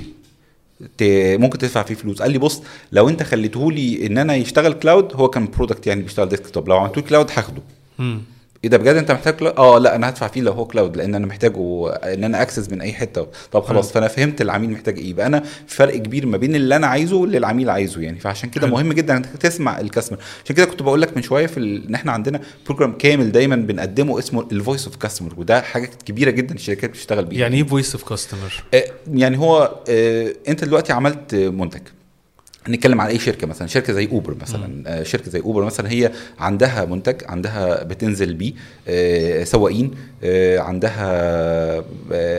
[1.38, 2.23] ممكن تدفع فيه فلوس.
[2.23, 2.62] قال لي بص
[2.93, 6.77] لو انت خليته لي ان أنا يشتغل cloud هو كان product يعني بيشتغل desktop لو
[6.77, 7.62] عملته cloud هاخده.
[8.64, 11.14] إيه ده بجد أنت محتاج cloud؟ آه لا أنا هدفع فيه لو هو cloud لأن
[11.14, 13.27] أنا محتاجه إن أنا access من أي حتة.
[13.53, 15.11] طب خلاص فأنا فهمت العميل محتاج إيه.
[15.11, 18.21] يبقى أنا في فرق كبير ما بين اللي أنا عايزه واللي العميل عايزه يعني.
[18.21, 18.66] فعشان كده.
[18.66, 21.87] مهم جدا إنك تسمع ال customer عشان كده كنت بقول لك من شوية في ال...
[21.88, 26.31] إن إحنا عندنا program كامل دايما بنقدمه اسمه ال voice of customer وده حاجة كبيرة
[26.31, 27.40] جدا الشركات بتشتغل بيها.
[27.40, 28.62] يعني إيه voice of customer
[29.12, 31.81] يعني هو آه، أنت دلوقتي عملت منتج.
[32.68, 34.82] نتكلم عن أي شركة مثلا شركة زي Uber مثلا.
[34.87, 38.53] آه، شركة زي Uber مثلا هي عندها منتج عندها بتنزل بيه
[38.89, 39.91] آه، سواقين
[40.24, 41.85] آه، عندها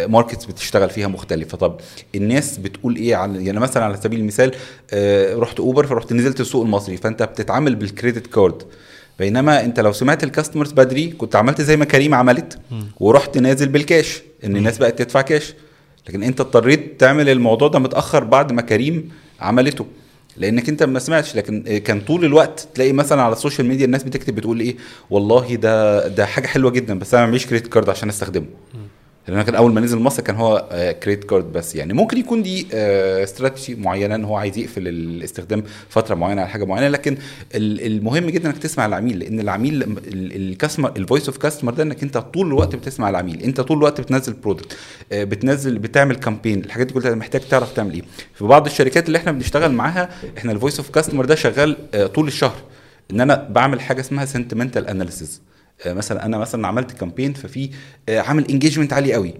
[0.08, 1.58] markets بتشتغل فيها مختلفة.
[1.58, 1.80] طب
[2.16, 4.52] الناس بتقول إيه عن يعني مثلا على سبيل المثال
[5.40, 8.64] رحت Uber فرحت نزلت السوق المصري فأنت بتتعامل بال credit card
[9.20, 12.60] بينما أنت لو سمعت ال customers بدري كنت عملت زي ما Careem عملت
[13.00, 15.54] ورحت نازل بالكاش إن الناس بقت تدفع كاش
[16.10, 19.86] لكن أنت اضطريت تعمل الموضوع ده متأخر بعد ما كريم عملته.
[20.40, 24.04] لانك انت ما سمعتش لكن كان طول الوقت تلاقي مثلا على ال social media الناس
[24.04, 24.76] بتكتب بتقول إيه
[25.10, 28.46] والله ده ده حاجة حلوة جدا بس أنا ما معيش credit card عشان أستخدمه.
[29.28, 30.70] لأن كان أول ما نزل مصر كان هو
[31.04, 31.94] credit card بس يعني.
[31.94, 36.88] ممكن يكون دي استراتيجي معينة إن هو عايز يقفل الاستخدام فترة معينة على حاجة معينة
[36.88, 37.18] لكن
[37.56, 41.84] ال- المهم جدا إنك تسمع العميل لأن العميل ال customer ال voice of customer ده
[41.84, 43.44] إنك أنت طول الوقت بتسمع العميل.
[43.44, 44.78] أنت طول الوقت بتنزل product
[45.12, 48.02] بتنزل بتعمل campaign الحاجات دي كلها محتاج تعرف تعمل إيه.
[48.36, 52.08] في بعض الشركات اللي إحنا بنشتغل معاها إحنا ال voice of customer ده شغال آه،
[52.08, 52.56] طول الشهر.
[53.12, 55.42] إن أنا بعمل حاجة اسمها sentimental analysis
[55.86, 57.70] مثلا أنا مثلا عملت campaign ففي
[58.10, 59.34] آه، عامل engagement عالي قوي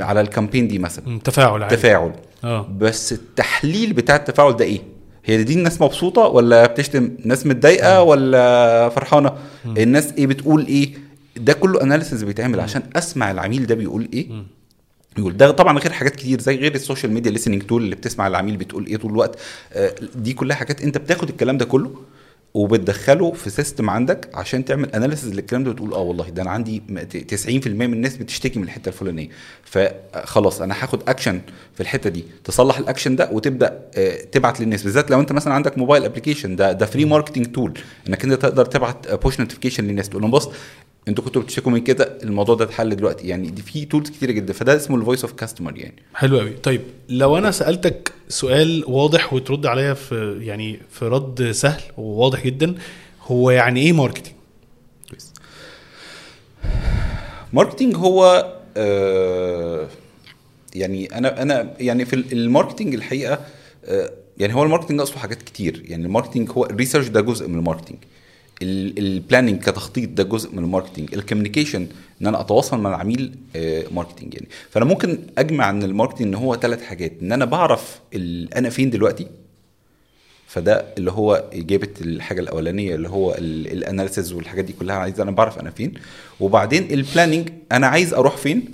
[0.00, 1.18] على ال campaign دي مثلا.
[1.24, 2.12] تفاعل عادي تفاعل.
[2.44, 2.68] آه.
[2.78, 4.80] بس التحليل بتاع التفاعل ده إيه؟
[5.24, 9.32] هي دي الناس مبسوطة ولا بتشتم؟ ناس متضايقة ولا فرحانة؟
[9.66, 10.94] الناس إيه بتقول إيه؟
[11.36, 14.26] ده كله analysis بيتعمل عشان أسمع العميل ده بيقول إيه.
[15.18, 18.26] يقول ده طبعا غير حاجات كتير زي غير ال social media listening tool اللي بتسمع
[18.26, 19.38] العميل بتقول إيه طول الوقت.
[19.72, 20.82] آه، دي كلها حاجات.
[20.82, 21.90] أنت بتاخد الكلام ده كله
[22.54, 26.82] وبتدخله في system عندك عشان تعمل analysis للكلام ده وتقول آه والله ده أنا عندي
[26.88, 29.28] م- 90% من الناس بتشتكي من الحتة الفلانية.
[29.64, 31.40] فخلاص أنا هاخد اكشن
[31.74, 32.24] في الحتة دي.
[32.44, 34.82] تصلح الاكشن ده وتبدأ آه، تبعت للناس.
[34.82, 37.78] بالذات لو أنت مثلا عندك mobile application ده ده free marketing tool
[38.08, 40.08] إنك أنت تقدر تبعت push notification للناس.
[40.08, 40.48] تقول لهم بص
[41.08, 43.28] أنتوا كنتوا بتشتكوا من كده الموضوع ده اتحل دلوقتي.
[43.28, 46.02] يعني دي في tools كتيرة جدا فده اسمه ال voice of customer يعني.
[46.14, 46.50] حلو قوي.
[46.50, 52.74] طيب لو أنا سألتك سؤال واضح وترد عليا في يعني في رد سهل وواضح جدا
[53.22, 54.34] هو يعني إيه marketing
[55.10, 55.32] كويس.
[57.52, 59.88] marketing هو آه
[60.74, 63.40] يعني أنا أنا يعني في ال marketing الحقيقة
[63.84, 65.82] آه يعني هو ال marketing ناقصه حاجات كتير.
[65.88, 67.98] يعني ال marketing هو ال research ده جزء من ال marketing
[68.62, 71.86] ال planning كتخطيط ده جزء من ال marketing ال communication
[72.22, 74.48] إن أنا أتواصل مع العميل آه، marketing يعني.
[74.70, 78.00] فأنا ممكن أجمع إن ال marketing إن هو ثلاث حاجات إن أنا بعرف
[78.56, 79.26] أنا فين دلوقتي
[80.46, 85.30] فده اللي هو إجابة الحاجة الأولانية اللي هو ال analysis والحاجات دي كلها عايز أنا
[85.30, 85.94] بعرف أنا فين.
[86.40, 88.70] وبعدين ال planning أنا عايز أروح فين؟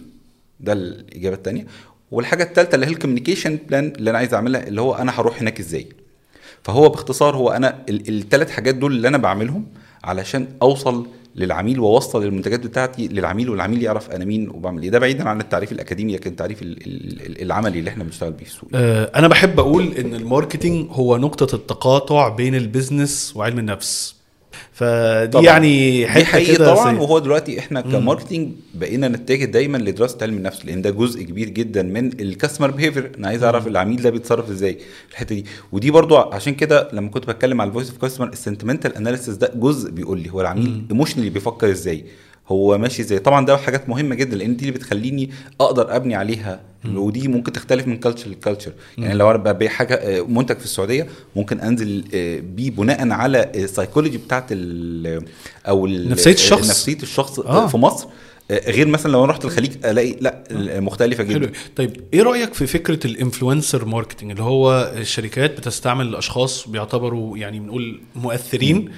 [0.61, 1.67] ده الإجابة الثانية
[2.11, 5.41] والحاجة الثالثه اللي هي ال communication plan اللي أنا عايز أعملها اللي هو أنا هروح
[5.41, 5.87] هناك إزاي؟
[6.65, 9.67] فهو باختصار هو أنا الثلاث حاجات دول اللي أنا بعملهم
[10.05, 11.07] علشان أوصل
[11.37, 14.91] للعميل وأوصل المنتجات بتاعتي للعميل والعميل يعرف أنا مين وبعمل إيه.
[14.91, 18.51] ده بعيدا عن التعريف الأكاديمي لكن التعريف ال- ال- العملي اللي إحنا بنشتغل بيه في
[18.51, 18.71] السوق.
[18.75, 24.15] آه، أنا بحب أقول إن ال marketing هو نقطة التقاطع بين ال business وعلم النفس.
[24.73, 25.45] فدي طبعاً.
[25.45, 26.99] يعني حتة كده طبعا.
[26.99, 31.49] وهو دلوقتي إحنا ك marketing بقينا نتجه دايما لدراسه علم النفس لأن ده جزء كبير
[31.49, 34.73] جدا من ال customer behavior أنا عايز أعرف العميل ده بيتصرف إزاي
[35.09, 35.45] في الحتة دي.
[35.73, 39.35] ودي برضو عشان كده لما كنت بتكلم على ال voice of customer ال sentimental analysis
[39.35, 42.05] ده جزء بيقول لي هو العميل emotionally بيفكر إزاي.
[42.51, 43.19] هو ماشي إزاي.
[43.19, 45.31] طبعا ده حاجات مهمة جدا لأن دي اللي بتخليني
[45.61, 46.61] أقدر أبني عليها
[46.95, 50.65] ودي ممكن تختلف من culture ل culture يعني لو أنا ببيع حاجة آه، منتج في
[50.65, 55.23] السعودية ممكن أنزل آه، بيه بناء على السايكولوجي بتاعت ال
[55.69, 56.69] أو ال- نفسية الشخص.
[56.69, 57.65] نفسية الشخص آه.
[57.65, 57.67] آه.
[57.67, 58.07] في مصر.
[58.51, 60.45] آه، غير مثلا لو أنا رحت الخليج ألاقي لأ
[60.81, 61.39] مختلفة حلو.
[61.39, 67.39] جدا طيب إيه رأيك في فكرة ال influencer marketing اللي هو الشركات بتستعمل أشخاص بيعتبروا
[67.39, 68.91] يعني بنقول مؤثرين.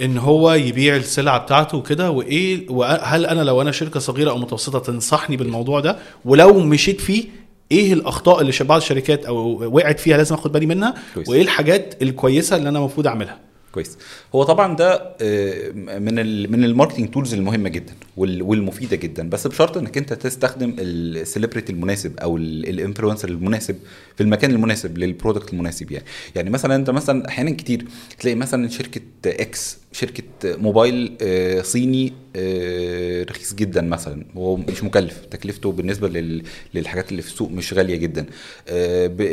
[0.00, 4.78] إن هو يبيع السلعة بتاعته وكده وإيه وهل أنا لو أنا شركة صغيرة أو متوسطة
[4.78, 7.24] تنصحني بالموضوع ده؟ ولو مشيت فيه
[7.72, 9.36] إيه الأخطاء اللي بعض الشركات أو
[9.76, 11.28] وقعت فيها لازم آخد بالي منها؟ كويس.
[11.28, 13.38] وإيه الحاجات الكويسة اللي أنا المفروض أعملها؟
[13.72, 13.98] كويس.
[14.34, 16.14] هو طبعا ده آه، من
[16.50, 19.28] من ال marketing tools المهمة جدا وال- والمفيدة جدا.
[19.28, 23.76] بس بشرط إنك أنت تستخدم ال celebrity المناسب أو ال influencer المناسب
[24.16, 26.04] في المكان المناسب لل product المناسب يعني.
[26.34, 27.84] يعني مثلا أنت مثلا أحيانا كتير
[28.18, 34.24] تلاقي مثلا شركة إكس شركة موبايل آه، صيني آه، رخيص جدا مثلا.
[34.36, 35.18] هو مش مكلف.
[35.30, 36.42] تكلفته بالنسبة لل-
[36.74, 38.26] للحاجات اللي في السوق مش غالية جدا.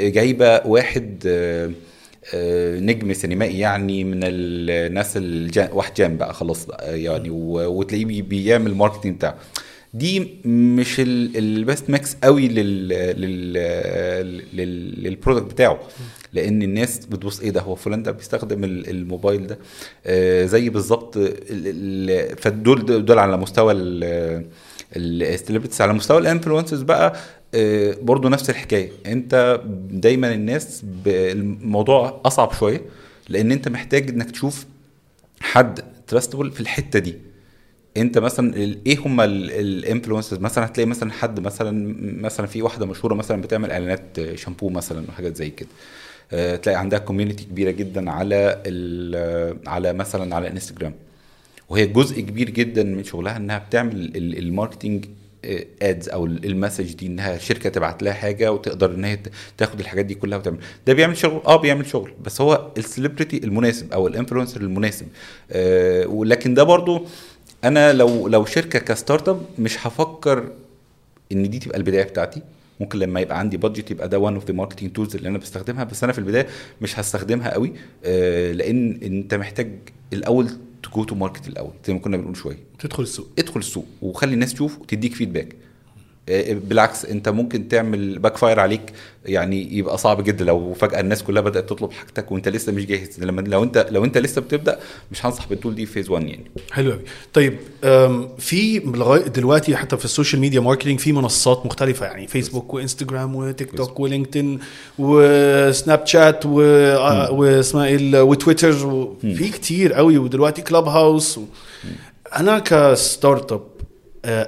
[0.09, 1.23] جايبة واحد
[2.79, 5.69] نجم سينمائي يعني من الناس الجا...
[5.73, 7.29] واحد جامد بقى خلاص يعني.
[7.29, 8.21] وتلاقيه بي...
[8.21, 9.35] بيعمل ال marketing بتاعه
[9.93, 13.53] دي مش ال best mix قوي لل لل
[14.53, 15.79] لل لل product بتاعه
[16.33, 19.57] لأن الناس بتبص إيه ده هو فلان ده بيستخدم ال- الموبايل ده
[20.05, 23.73] آه زي بالظبط ال- ال- فدول دول على مستوى
[24.95, 27.15] ال celebrities على مستوى ال influencers بقى آه،
[28.01, 28.89] برضو نفس الحكاية.
[29.05, 32.81] انت دايما الناس الموضوع أصعب شوية
[33.29, 34.65] لأن انت محتاج إنك تشوف
[35.39, 37.15] حد trustable في الحتة دي.
[37.97, 38.55] انت مثلا
[38.87, 43.71] إيه هم ال influencers مثلا هتلاقي مثلا حد مثلا مثلا في واحدة مشهورة مثلا بتعمل
[43.71, 45.69] إعلانات شامبو مثلا وحاجات زي كده.
[46.31, 48.61] آه، تلاقي عندها community كبيرة جدا على
[49.67, 50.93] على مثلا على انستجرام
[51.69, 55.05] وهي جزء كبير جدا من شغلها إنها بتعمل ال- ال marketing
[55.81, 59.19] ads أو ال- ال message دي إنها شركة تبعت لها حاجة وتقدر إن هي
[59.57, 60.57] تاخد الحاجات دي كلها وتعمل.
[60.87, 62.11] ده بيعمل شغل آه بيعمل شغل.
[62.25, 65.07] بس هو ال celebrity المناسب أو ال influencer المناسب.
[65.51, 67.05] آه ولكن ده برضو
[67.63, 70.51] أنا لو لو شركة ك startup مش هفكر
[71.31, 72.41] إن دي تبقى البداية بتاعتي.
[72.79, 75.83] ممكن لما يبقى عندي budget يبقى ده one of the marketing tools اللي أنا بستخدمها.
[75.83, 76.47] بس أنا في البداية
[76.81, 77.73] مش هستخدمها قوي
[78.05, 79.71] آه، لأن أنت محتاج
[80.13, 80.49] الأول
[80.91, 82.57] ت go to market الأول زي ما كنا بنقول شوية.
[82.79, 83.27] تدخل السوق.
[83.39, 85.55] ادخل السوق وخلي الناس تشوف وتديك feedback
[86.27, 88.93] بالعكس انت ممكن تعمل backfire عليك
[89.25, 93.19] يعني يبقى صعب جدا لو فجأة الناس كلها بدأت تطلب حاجتك وانت لسه مش جاهز.
[93.19, 94.79] لما لو انت لو انت لسه بتبدأ
[95.11, 96.51] مش هنصح بال tool دي في phase 1 يعني.
[96.71, 97.01] حلو قوي
[97.33, 97.57] طيب
[98.37, 103.35] في لغاية دلوقتي حتى في ال social media marketing في منصات مختلفة يعني فيسبوك وانستجرام
[103.35, 104.59] وتيك توك ولينكدين
[104.99, 106.61] وسناب شات و...
[106.61, 111.43] آه، واسمها إيه وتويتر وفي كتير قوي ودلوقتي Clubhouse و...
[112.35, 113.74] أنا ك startup آه،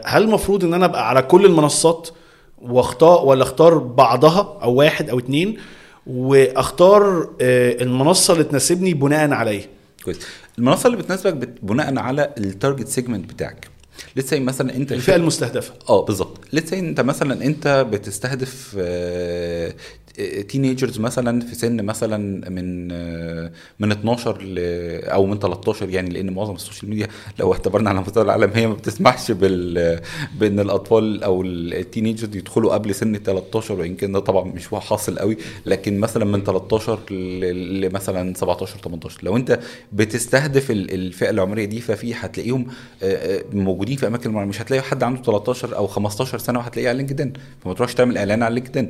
[0.05, 2.09] هل المفروض إن أنا أبقى على كل المنصات
[2.61, 5.57] واختار ولا أختار بعضها أو واحد أو اتنين
[6.07, 9.69] وأختار آه، المنصة اللي تناسبني بناء عليه
[10.05, 10.19] كويس.
[10.57, 13.67] المنصة اللي بتناسبك بت- بناء على ال target segment بتاعك.
[14.15, 15.73] لسه مثلا أنت الفئة المستهدفة.
[15.89, 16.37] آه بالظبط.
[16.53, 18.75] لسه أنت مثلا أنت بتستهدف
[20.47, 22.17] teenagers مثلا في سن مثلا
[22.49, 22.87] من
[23.79, 24.59] من 12 ل
[25.05, 27.07] أو من 13 يعني لأن معظم ال social media
[27.39, 29.99] لو اعتبرنا على مستوى العالم هي ما بتسمحش بال
[30.39, 35.19] بإن الأطفال أو ال teenagers يدخلوا قبل سن 13 وإن كان ده طبعا مش حاصل
[35.19, 35.37] قوي.
[35.65, 39.59] لكن مثلا من 13 ل- لمثلا 17 18 لو أنت
[39.93, 42.67] بتستهدف ال- الفئة العمرية دي ففي هتلاقيهم
[43.03, 44.49] آه، آه، موجودين في أماكن معينة.
[44.49, 47.33] مش هتلاقي حد عنده 13 أو 15 سنة وهتلاقيه على لينكدين.
[47.63, 48.89] فما تروحش تعمل إعلان على لينكدين.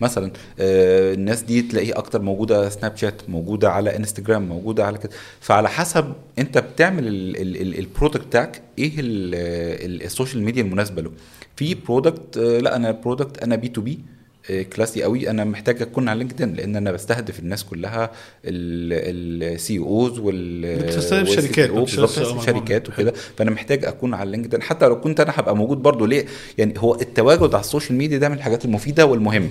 [0.00, 5.10] مثلا آه، الناس دي تلاقيه أكتر موجودة سناب شات موجودة على انستجرام موجودة على كده.
[5.40, 9.34] فعلى حسب أنت بتعمل ال- ال- ال- ال product بتاعك إيه ال-
[9.90, 11.12] ال- ال social media المناسبة له.
[11.56, 15.30] في product لا أنا product أنا B2B classy قوي.
[15.30, 18.10] أنا محتاج أكون على لينكدين لأن أنا بستهدف الناس كلها
[18.44, 23.12] ال CEOs وال بتستهدف وال شركات، بتشتغل بالظبط مع شركات وكده.
[23.36, 26.26] فأنا محتاج أكون على لينكدين حتى لو كنت أنا هبقى موجود برضو ليه؟
[26.58, 29.50] يعني هو التواجد على ال social media ده من الحاجات المفيدة والمهمة.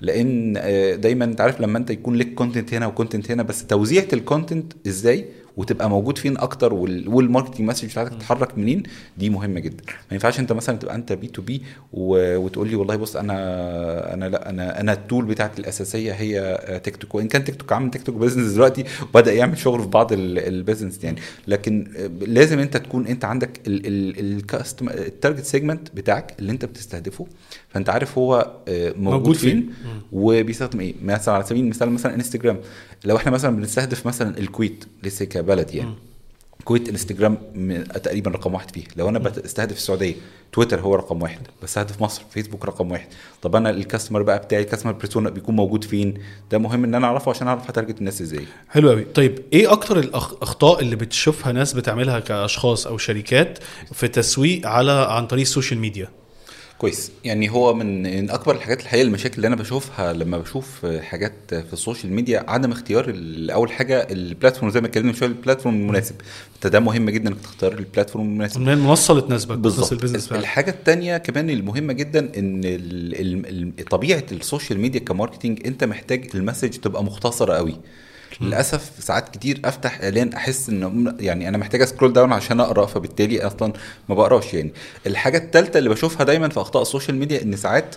[0.00, 3.66] لأن آه، دايما أنت عارف لما أنت يكون لك content هنا و content هنا بس
[3.66, 5.24] توزيعة ال content إزاي؟
[5.58, 8.82] وتبقى موجود فين أكتر وال- وال marketing message بتاعتك تتحرك منين
[9.18, 9.84] دي مهمة جدا.
[9.88, 14.80] ما ينفعش أنت مثلا تبقى أنت B2B وتقول لي والله بص أنا أنا لأ أنا
[14.80, 18.02] أنا ال tool بتاعتي الأساسية هي آه، تيك توك وإن كان تيك توك عامل تيك
[18.02, 18.84] توك business دلوقتي
[19.14, 21.20] وبدا يعمل شغل في بعض ال- ال business يعني.
[21.48, 26.64] لكن آه، لازم أنت تكون أنت عندك ال custom ال target segment بتاعك اللي أنت
[26.64, 27.26] بتستهدفه.
[27.68, 29.60] فأنت عارف هو آه، موجود, موجود موجود فين.
[29.60, 29.70] فين
[30.12, 30.94] وبيستخدم إيه.
[31.04, 32.58] مثلا على سبيل المثال مثلا انستجرام
[33.04, 35.94] لو إحنا مثلا بنستهدف مثلا الكويت لسه كبلد يعني.
[36.60, 37.38] الكويت انستجرام
[38.04, 40.14] تقريبا رقم واحد فيه لو أنا بستهدف السعودية
[40.52, 41.38] تويتر هو رقم واحد.
[41.62, 43.08] بستهدف مصر فيسبوك رقم واحد.
[43.42, 46.14] طب أنا ال customer بقى بتاعي ال customer persona بيكون موجود فين؟
[46.50, 48.44] ده مهم إن أنا أعرفه عشان أعرف ا target الناس إزاي.
[48.68, 53.58] حلو قوي طيب إيه أكتر الاخطاء اللي بتشوفها ناس بتعملها كأشخاص أو شركات
[53.92, 56.08] في تسويق على عن طريق ال social media؟
[56.78, 57.12] كويس.
[57.24, 61.78] يعني هو من أكبر الحاجات الحقيقة المشاكل اللي أنا بشوفها لما بشوف حاجات في ال
[61.78, 63.14] social media عدم اختيار
[63.52, 66.14] أول حاجة ال platform زي ما اتكلمنا من شوية ال platform المناسب.
[66.56, 68.60] أنت ده مهم جدا إنك تختار ال platform المناسب.
[68.60, 70.32] من المنصه اللي تناسبك بالظبط.
[70.32, 75.66] الحاجة الثانية كمان المهمة جدا إن ال ال ال طبيعة ال social media ك marketing
[75.66, 77.76] أنت محتاج ال message تبقى مختصرة قوي.
[78.40, 82.86] للأسف ساعات كتير أفتح إعلان أحس ان يعني أنا محتاج أ scroll down عشان أقرأ
[82.86, 83.72] فبالتالي أصلا
[84.08, 84.72] ما بقراش يعني.
[85.06, 87.96] الحاجة الثالثه اللي بشوفها دايما في أخطاء ال social media إن ساعات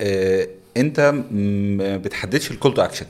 [0.00, 3.06] آه أنت ما بتحددش ال call to action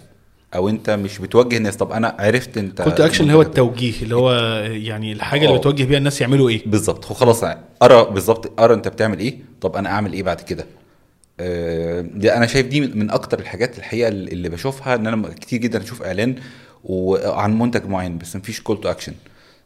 [0.54, 1.76] أو أنت مش بتوجه الناس.
[1.76, 4.32] طب أنا عرفت أنت call to action اللي هو التوجيه اللي هو
[4.64, 5.58] يعني الحاجة اللي آه.
[5.58, 7.04] بتوجه بيها الناس يعملوا إيه؟ بالظبط.
[7.04, 7.44] خلاص
[7.82, 9.38] أرى بالظبط أرى أنت بتعمل إيه.
[9.60, 10.66] طب أنا أعمل إيه بعد كده؟
[11.40, 15.60] آه، دي أنا شايف دي من من أكتر الحاجات الحقيقة اللي بشوفها إن أنا كتير
[15.60, 16.36] جدا أشوف إعلان
[16.84, 19.12] وعن منتج معين بس مفيش call to action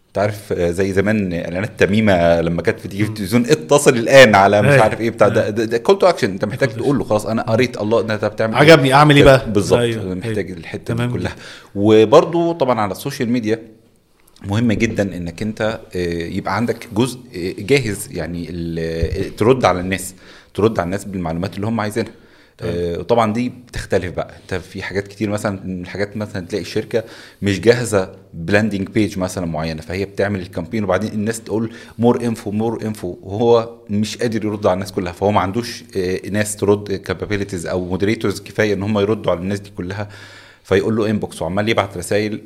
[0.09, 4.63] انت عارف آه، زي زمان إعلانات تميمة لما كانت بتيجي في التلفزيون اتصل الآن على
[4.63, 4.83] مش أيوة.
[4.83, 8.01] عارف إيه بتاع ده, call to action أنت محتاج تقول له خلاص أنا قريت الله
[8.01, 8.61] ان انت بتعمل إيه.
[8.61, 9.79] عجبني أعمل إيه بقى؟ بالظبط.
[9.81, 10.15] أيوة.
[10.15, 10.59] محتاج أيوة.
[10.59, 11.37] الحتة دي كلها.
[11.75, 13.59] وبرضو طبعا على ال social media
[14.49, 20.15] مهم جدا إنك أنت آه، يبقى عندك جزء آه، جاهز يعني ال- ترد على الناس
[20.55, 22.13] ترد على الناس بالمعلومات اللي هم عايزينها.
[22.63, 24.35] آه، وطبعا دي بتختلف بقى.
[24.43, 27.05] انت في حاجات كتير مثلا من الحاجات مثلا تلاقي الشركة
[27.43, 32.25] مش جاهزة ب landing page مثلا معينة فهي بتعمل ال campaign وبعدين الناس تقول more
[32.25, 36.57] info more info وهو مش قادر يرد على الناس كلها فهو ما عندوش آه، ناس
[36.57, 40.09] ترد capabilities أو moderators كفاية إن هم يردوا على الناس دي كلها.
[40.69, 42.41] فيقول له inbox وعمال يبعت رسائل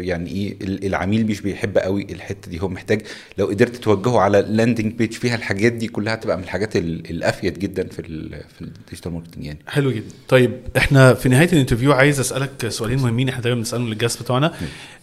[0.00, 3.02] يعني إيه ال- العميل مش بيحب قوي الحتة دي هو محتاج
[3.38, 7.58] لو قدرت توجهه على landing page فيها الحاجات دي كلها هتبقى من الحاجات ال- الأفيد
[7.58, 9.58] جدا في ال في ال digital marketing يعني.
[9.66, 10.06] حلو جدا.
[10.28, 14.22] طيب إحنا في نهاية ال interview عايز أسألك سؤالين مهمين إحنا دايما بنسألهم لل guest
[14.22, 14.54] بتوعنا.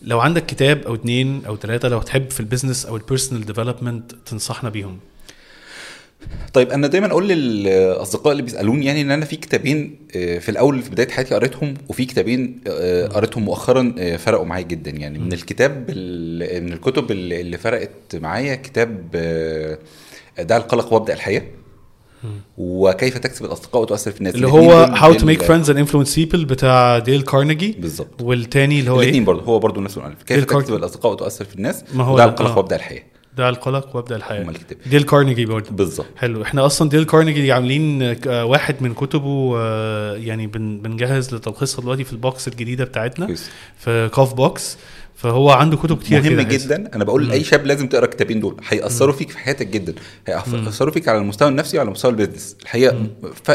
[0.02, 3.46] لو عندك كتاب أو اتنين أو ثلاثة لو تحب في ال business أو ال personal
[3.46, 4.98] development تنصحنا بيهم؟
[6.54, 10.82] طيب أنا دايما أقول للأصدقاء اللي بيسألوني يعني إن أنا في كتابين آه، في الأول
[10.82, 14.92] في بداية حياتي قريتهم وفي كتابين آه، قريتهم مؤخرا آه، فرقوا معايا جدا.
[14.92, 19.12] يعني من الكتاب ال- من الكتب اللي فرقت معايا كتاب
[20.40, 21.44] دع القلق وابدأ الحياة.
[22.58, 24.36] وكيف تكسب الأصدقاء وتؤثر في الناس.
[24.36, 28.22] اللي هو how to make friends and influence people بتاع ديل كارنيجي بالظبط.
[28.22, 31.56] والتاني اللي هو الاثنين إيه؟ برضه هو برضه نفس المؤلف كيف تكسب الأصدقاء وتؤثر في
[31.56, 32.58] الناس؟ ما هو ده، القلق.
[32.58, 33.04] وابدأ الحياة.
[33.38, 34.42] ده القلق وابدا الحياة.
[34.50, 35.72] الكتاب ديل كارنيجي برضه.
[35.72, 36.06] بالظبط.
[36.18, 36.42] حلو.
[36.44, 42.04] إحنا أصلا ديل كارنيجي عاملين آه، واحد من كتبه آه، يعني بن- بنجهز لتلخيصها دلوقتي
[42.04, 43.50] في ال box الجديدة بتاعتنا كويس.
[43.78, 44.78] في كاف books.
[45.16, 46.42] فهو عنده كتب كتير مهم.
[46.48, 46.90] جدا.
[46.96, 48.56] أنا بقول لأي شاب لازم تقرأ الكتابين دول.
[48.70, 49.94] هيأثروا فيك في حياتك جدا.
[50.28, 52.56] هيأثروا فيك على المستوى النفسي وعلى مستوى ال business.
[52.62, 53.08] الحقيقة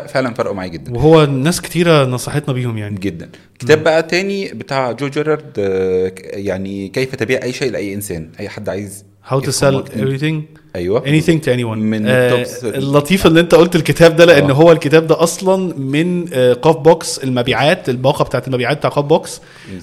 [0.08, 0.94] فعلا فرقوا معايا جدا.
[0.96, 2.98] وهو ناس كتيرة نصحتنا بيهم يعني.
[2.98, 3.30] جدا.
[3.58, 8.30] كتاب بقى تاني بتاع جو جيرارد آه، يعني كيف تبيع أي شيء لأي إنسان.
[8.40, 10.36] أي حد عايز how to sell everything?
[10.78, 14.54] أيوه anything to anyone من آه اللطيف ان انت قلت الكتاب ده لأن آه.
[14.54, 19.40] هو الكتاب ده أصلا من آه قاف books المبيعات الباقه بتاعت المبيعات بتاع قاف books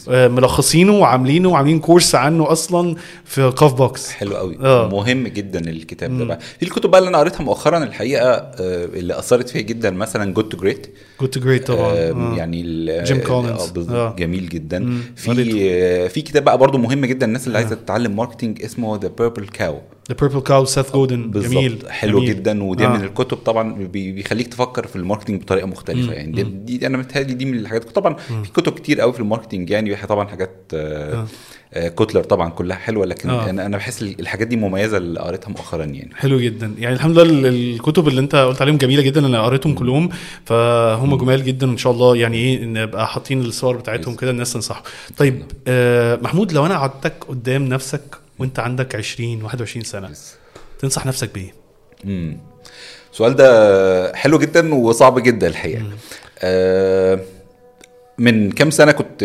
[0.09, 4.89] آه ملخصينه وعاملينه وعاملين كورس عنه أصلا في قاف books حلو قوي آه.
[4.89, 9.19] مهم جدا الكتاب ده بقى في الكتب بقى اللي أنا قريتها مؤخرا الحقيقة آه، اللي
[9.19, 10.87] أثرت فيا جدا مثلا Good to Great
[11.21, 12.33] Good to Great طبعا آه.
[12.37, 13.73] يعني ال- جيم كولينز.
[13.77, 13.91] آه،.
[13.91, 14.15] آه.
[14.19, 15.01] جميل جدا مم.
[15.15, 15.69] في.
[15.71, 19.47] آه، في كتاب بقى برضو مهم جدا الناس اللي عايزة تتعلم marketing اسمه The Purple
[19.47, 21.83] Cow The Purple Cow سيث جودن جميل.
[21.89, 22.29] حلو جميل.
[22.35, 22.89] جدا ودي آه.
[22.89, 26.07] من الكتب طبعا بي- بيخليك تفكر في ال marketing بطريقة مختلفة.
[26.07, 26.13] مم.
[26.13, 27.83] يعني دي, دي أنا متهيألي دي من الحاجات.
[27.89, 31.25] طبعا في كتب كتير قوي في ال marketing يعني طبعا حاجات آه.
[31.73, 31.87] آه.
[31.89, 33.49] كوتلر طبعا كلها حلوة لكن آه.
[33.49, 36.09] أنا أنا بحس الحاجات دي مميزة اللي قريتها مؤخرا يعني.
[36.15, 36.73] حلو جدا.
[36.79, 40.09] يعني الحمد لله ال- الكتب اللي أنت قلت عليهم جميلة جدا أنا قريتهم كلهم
[40.45, 44.83] فهم جمال جدا وإن شاء الله يعني إيه نبقى حاطين الصور بتاعتهم كده الناس تنصحهم
[45.17, 48.01] طيب آه محمود لو أنا قعدتك قدام نفسك
[48.39, 50.09] وانت عندك 20 21 سنة.
[50.79, 51.53] تنصح نفسك بإيه؟
[52.05, 52.37] امم
[53.11, 55.83] السؤال ده حلو جدا وصعب جدا الحقيقة.
[56.39, 57.19] آه
[58.17, 59.23] من كام سنة كنت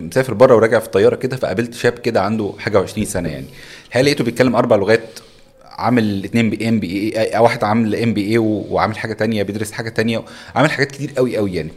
[0.00, 3.46] مسافر بره وراجع في الطيارة كده فقابلت شاب كده عنده حاجة و20 سنة يعني.
[3.88, 5.18] الحقيقة لقيته بيتكلم أربع لغات
[5.64, 10.24] عامل اتنين بي MBA واحد عامل MBA وعامل حاجة تانية بيدرس حاجة تانية
[10.54, 11.70] عامل حاجات كتير قوي قوي يعني.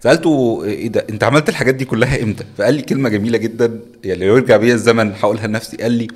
[0.00, 4.26] سألته إيه ده؟ أنت عملت الحاجات دي كلها إمتى؟ فقال لي كلمة جميلة جدا يعني
[4.26, 5.76] لو يرجع بيا الزمن هقولها لنفسي.
[5.76, 6.08] قال لي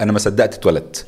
[0.00, 1.06] أنا ما صدقت اتولدت.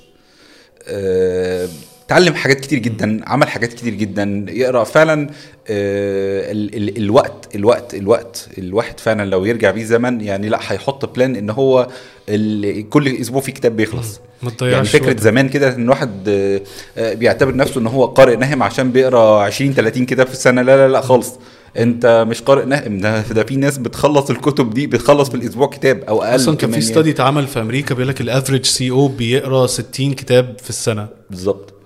[0.89, 1.68] آه،
[2.07, 5.31] اتعلم حاجات كتير جدا عمل حاجات كتير جدا يقرأ فعلا
[5.70, 11.14] آه، ال ال الوقت الوقت الوقت الواحد فعلا لو يرجع بيه زمن يعني لا هيحط
[11.16, 11.89] plan إن هو
[12.29, 14.20] ال- كل أسبوع في كتاب بيخلص.
[14.62, 15.20] يعني فكرة وقت.
[15.20, 16.61] زمان كده إن واحد آه،
[16.99, 20.76] آه، بيعتبر نفسه إن هو قارئ نهم عشان بيقرأ 20 30 كتاب في السنة لا
[20.76, 21.33] لا لا خالص.
[21.77, 26.23] انت مش قارئ ده, ده في ناس بتخلص الكتب دي بتخلص في الأسبوع كتاب أو
[26.23, 26.87] أقل أصلا كان في يعني.
[26.86, 31.09] study اتعمل في أمريكا بيقول لك ال average CEO بيقرأ 60 كتاب في السنة.
[31.31, 31.78] بالظبط.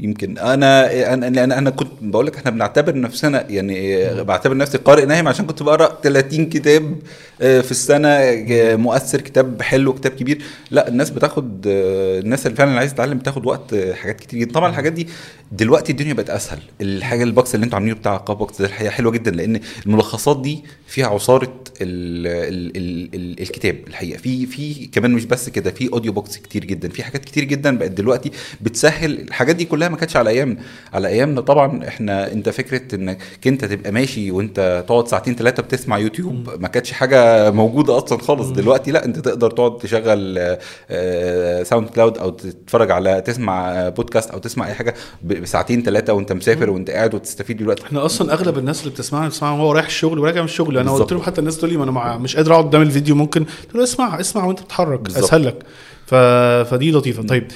[0.00, 5.28] يمكن أنا أنا أنا, كنت بقول لك إحنا بنعتبر نفسنا يعني بعتبر نفسي قارئ نهم
[5.28, 6.96] عشان كنت بقرأ 30 كتاب
[7.42, 10.42] آه، في السنة آه، مؤثر كتاب حلو كتاب كبير.
[10.70, 14.52] لا الناس بتاخد آه، الناس اللي فعلا عايزة تتعلم بتاخد وقت آه، حاجات كتير جدا.
[14.52, 15.08] طبعا الحاجات دي
[15.52, 16.58] دلوقتي الدنيا بقت أسهل.
[16.80, 20.42] الحاجة ال box اللي أنتوا عاملينه بتاع قاف books ده الحقيقة حلوة جدا لأن الملخصات
[20.42, 24.18] دي فيها عصارة ال ال ال ال الكتاب الحقيقة.
[24.18, 27.78] في في كمان مش بس كده في audio books كتير جدا في حاجات كتير جدا
[27.78, 28.30] بقت دلوقتي
[28.60, 30.56] بتسهل الحاجات دي كلها ما كانتش على أيامنا.
[30.92, 35.98] على أيامنا طبعا إحنا أنت فكرة إنك أنت تبقى ماشي وأنت تقعد ساعتين ثلاثة بتسمع
[35.98, 38.48] يوتيوب ما كانتش حاجة موجودة أصلا خالص.
[38.48, 40.38] دلوقتي لا أنت تقدر تقعد تشغل
[40.90, 44.94] آه، ساوند كلاود أو تتفرج على تسمع بودكاست أو تسمع أي حاجة
[45.24, 47.82] بساعتين ثلاثة وأنت مسافر وأنت قاعد وتستفيد دلوقتي.
[47.82, 50.78] إحنا أصلا أغلب الناس اللي بتسمعنا بتسمعنا وهو رايح الشغل وراجع من الشغل.
[50.78, 50.90] أنا.
[50.90, 53.44] قلت لهم حتى الناس تقول لي ما أنا مش قادر أقعد قدام الفيديو ممكن.
[53.44, 55.08] قلت له اسمع اسمع وأنت بتتحرك.
[55.08, 55.62] اسهل لك
[56.10, 56.14] ف...
[56.70, 57.22] فدي لطيفة.
[57.22, 57.46] طيب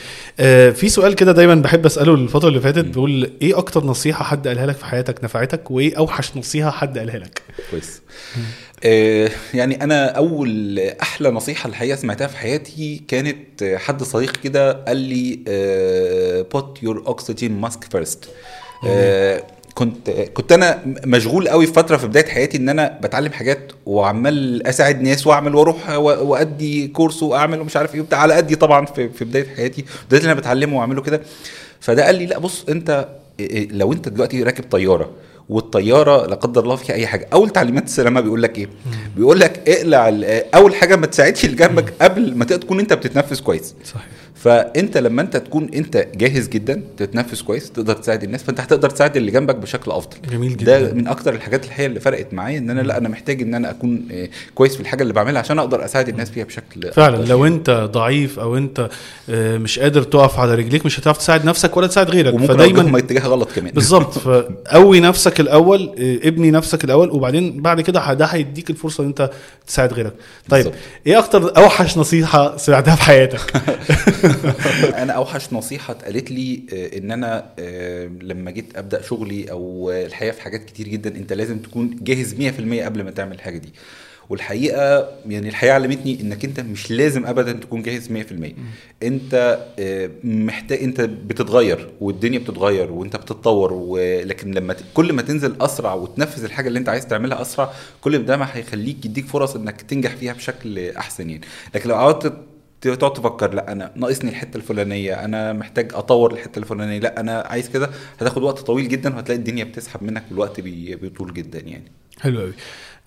[0.40, 4.48] آه في سؤال كده دايما بحب أسأله الفترة اللي فاتت بيقول إيه أكتر نصيحة حد
[4.48, 8.02] قالها لك في حياتك نفعتك وإيه أوحش نصيحة حد قالها لك؟ كويس.
[8.84, 14.96] آه، يعني أنا أول أحلى نصيحة الحقيقة سمعتها في حياتي كانت حد صديق كده قال
[14.96, 15.38] لي
[16.54, 18.18] put your oxygen mask first.
[18.86, 19.42] آه،
[19.74, 24.66] كنت كنت أنا مشغول قوي في فترة في بداية حياتي إن أنا بتعلم حاجات وعمال
[24.66, 28.18] أساعد ناس وأعمل وأروح وأدي كورس وأعمل ومش عارف إيه وبتاع.
[28.18, 31.20] على قدي طبعا في في بداية حياتي ده اللي أنا بتعلمه وأعمله كده.
[31.80, 33.08] فده قال لي لا بص أنت
[33.42, 35.10] إيه- لو أنت دلوقتي راكب طيارة
[35.48, 37.28] والطيارة لا قدر الله فيها أي حاجة.
[37.32, 38.68] أول تعليمات السلامة بيقول لك إيه؟
[39.16, 40.08] بيقول لك اقلع
[40.54, 43.74] أول حاجة ما تساعدش اللي جنبك قبل ما تكون أنت بتتنفس كويس.
[43.84, 44.06] صحيح.
[44.44, 49.16] فانت لما انت تكون انت جاهز جدا تتنفس كويس تقدر تساعد الناس فانت هتقدر تساعد
[49.16, 50.80] اللي جنبك بشكل أفضل جميل جدا.
[50.80, 53.70] ده من أكتر الحاجات الحقيقة اللي فرقت معايا إن أنا لأ أنا محتاج إن أنا
[53.70, 57.28] أكون آه، كويس في الحاجة اللي بعملها عشان أقدر أساعد الناس فيها بشكل فعلا أفضل.
[57.28, 58.88] لو أنت ضعيف أو أنت
[59.30, 62.78] آه، مش قادر تقف على رجليك مش هتعرف تساعد نفسك ولا تساعد غيرك وممكن فدايما
[62.78, 68.12] أوجههم اتجاه غلط كمان بالظبط فقوي نفسك الأول آه، ابني نفسك الأول وبعدين بعد كده
[68.14, 69.30] ده هيديك الفرصة إن أنت
[69.66, 70.12] تساعد غيرك
[70.48, 70.82] طيب بالظبط.
[71.06, 73.40] إيه أكتر أوحش نصيحة سمعتها في حياتك
[75.02, 80.32] أنا أوحش نصيحة اتقالت لي آه، إن أنا آه، لما جيت أبدأ شغلي أو الحقيقة
[80.32, 83.72] في حاجات كتير جدا أنت لازم تكون جاهز 100% قبل ما تعمل الحاجة دي.
[84.30, 88.12] والحقيقة يعني الحقيقة علمتني إنك أنت مش لازم ابدا تكون جاهز 100%
[89.02, 95.94] أنت آه، محتاج أنت بتتغير والدنيا بتتغير وأنت بتتطور ولكن لما كل ما تنزل أسرع
[95.94, 100.16] وتنفذ الحاجة اللي أنت عايز تعملها أسرع كل ده ما هيخليك يديك فرص إنك تنجح
[100.16, 101.44] فيها بشكل أحسن يعني.
[101.74, 102.32] لكن لو قعدت
[102.84, 107.68] تقعد تفكر لا أنا ناقصني الحتة الفلانية أنا محتاج أطور الحتة الفلانية لا أنا عايز
[107.68, 112.40] كده هتاخد وقت طويل جدا وهتلاقي الدنيا بتسحب منك والوقت بي- بيطول جدا يعني حلو
[112.40, 112.52] قوي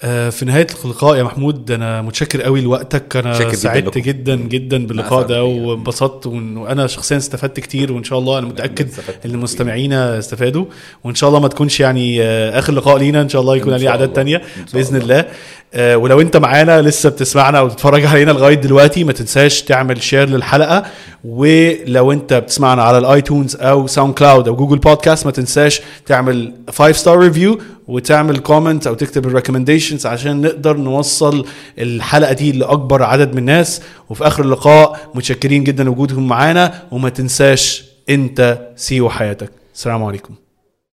[0.02, 3.98] آه، في نهاية اللقاء يا محمود أنا متشكر قوي لوقتك جداً سعدت.
[3.98, 5.44] جدا جدا باللقاء ده.
[5.44, 10.66] وانبسطت وإن- وأنا شخصيا استفدت كتير وإن شاء الله أنا متأكد استفدت ان المستمعين استفادوا
[11.04, 13.96] وإن شاء الله ما تكونش يعني آه، آخر لقاء لينا إن شاء الله يكون إن
[13.96, 14.06] الله.
[14.06, 15.26] تانية إن بإذن الله.
[15.74, 20.30] آه، ولو انت معانا لسه بتسمعنا أو بتتفرج علينا لغاية دلوقتي ما تنساش تعمل share
[20.30, 20.84] للحلقة.
[21.26, 26.92] ولو انت بتسمعنا على ال iTunes أو SoundCloud أو Google Podcasts ما تنساش تعمل 5
[26.98, 31.46] star review وتعمل comment أو تكتب ال recommendations عشان نقدر نوصل
[31.80, 33.82] الحلقة دي لأكبر عدد من الناس.
[34.10, 36.74] وفي آخر اللقاء متشكرين جدا لوجودكم معانا.
[36.92, 39.50] وما تنساش انت سيو حياتك.
[39.76, 40.34] السلام عليكم.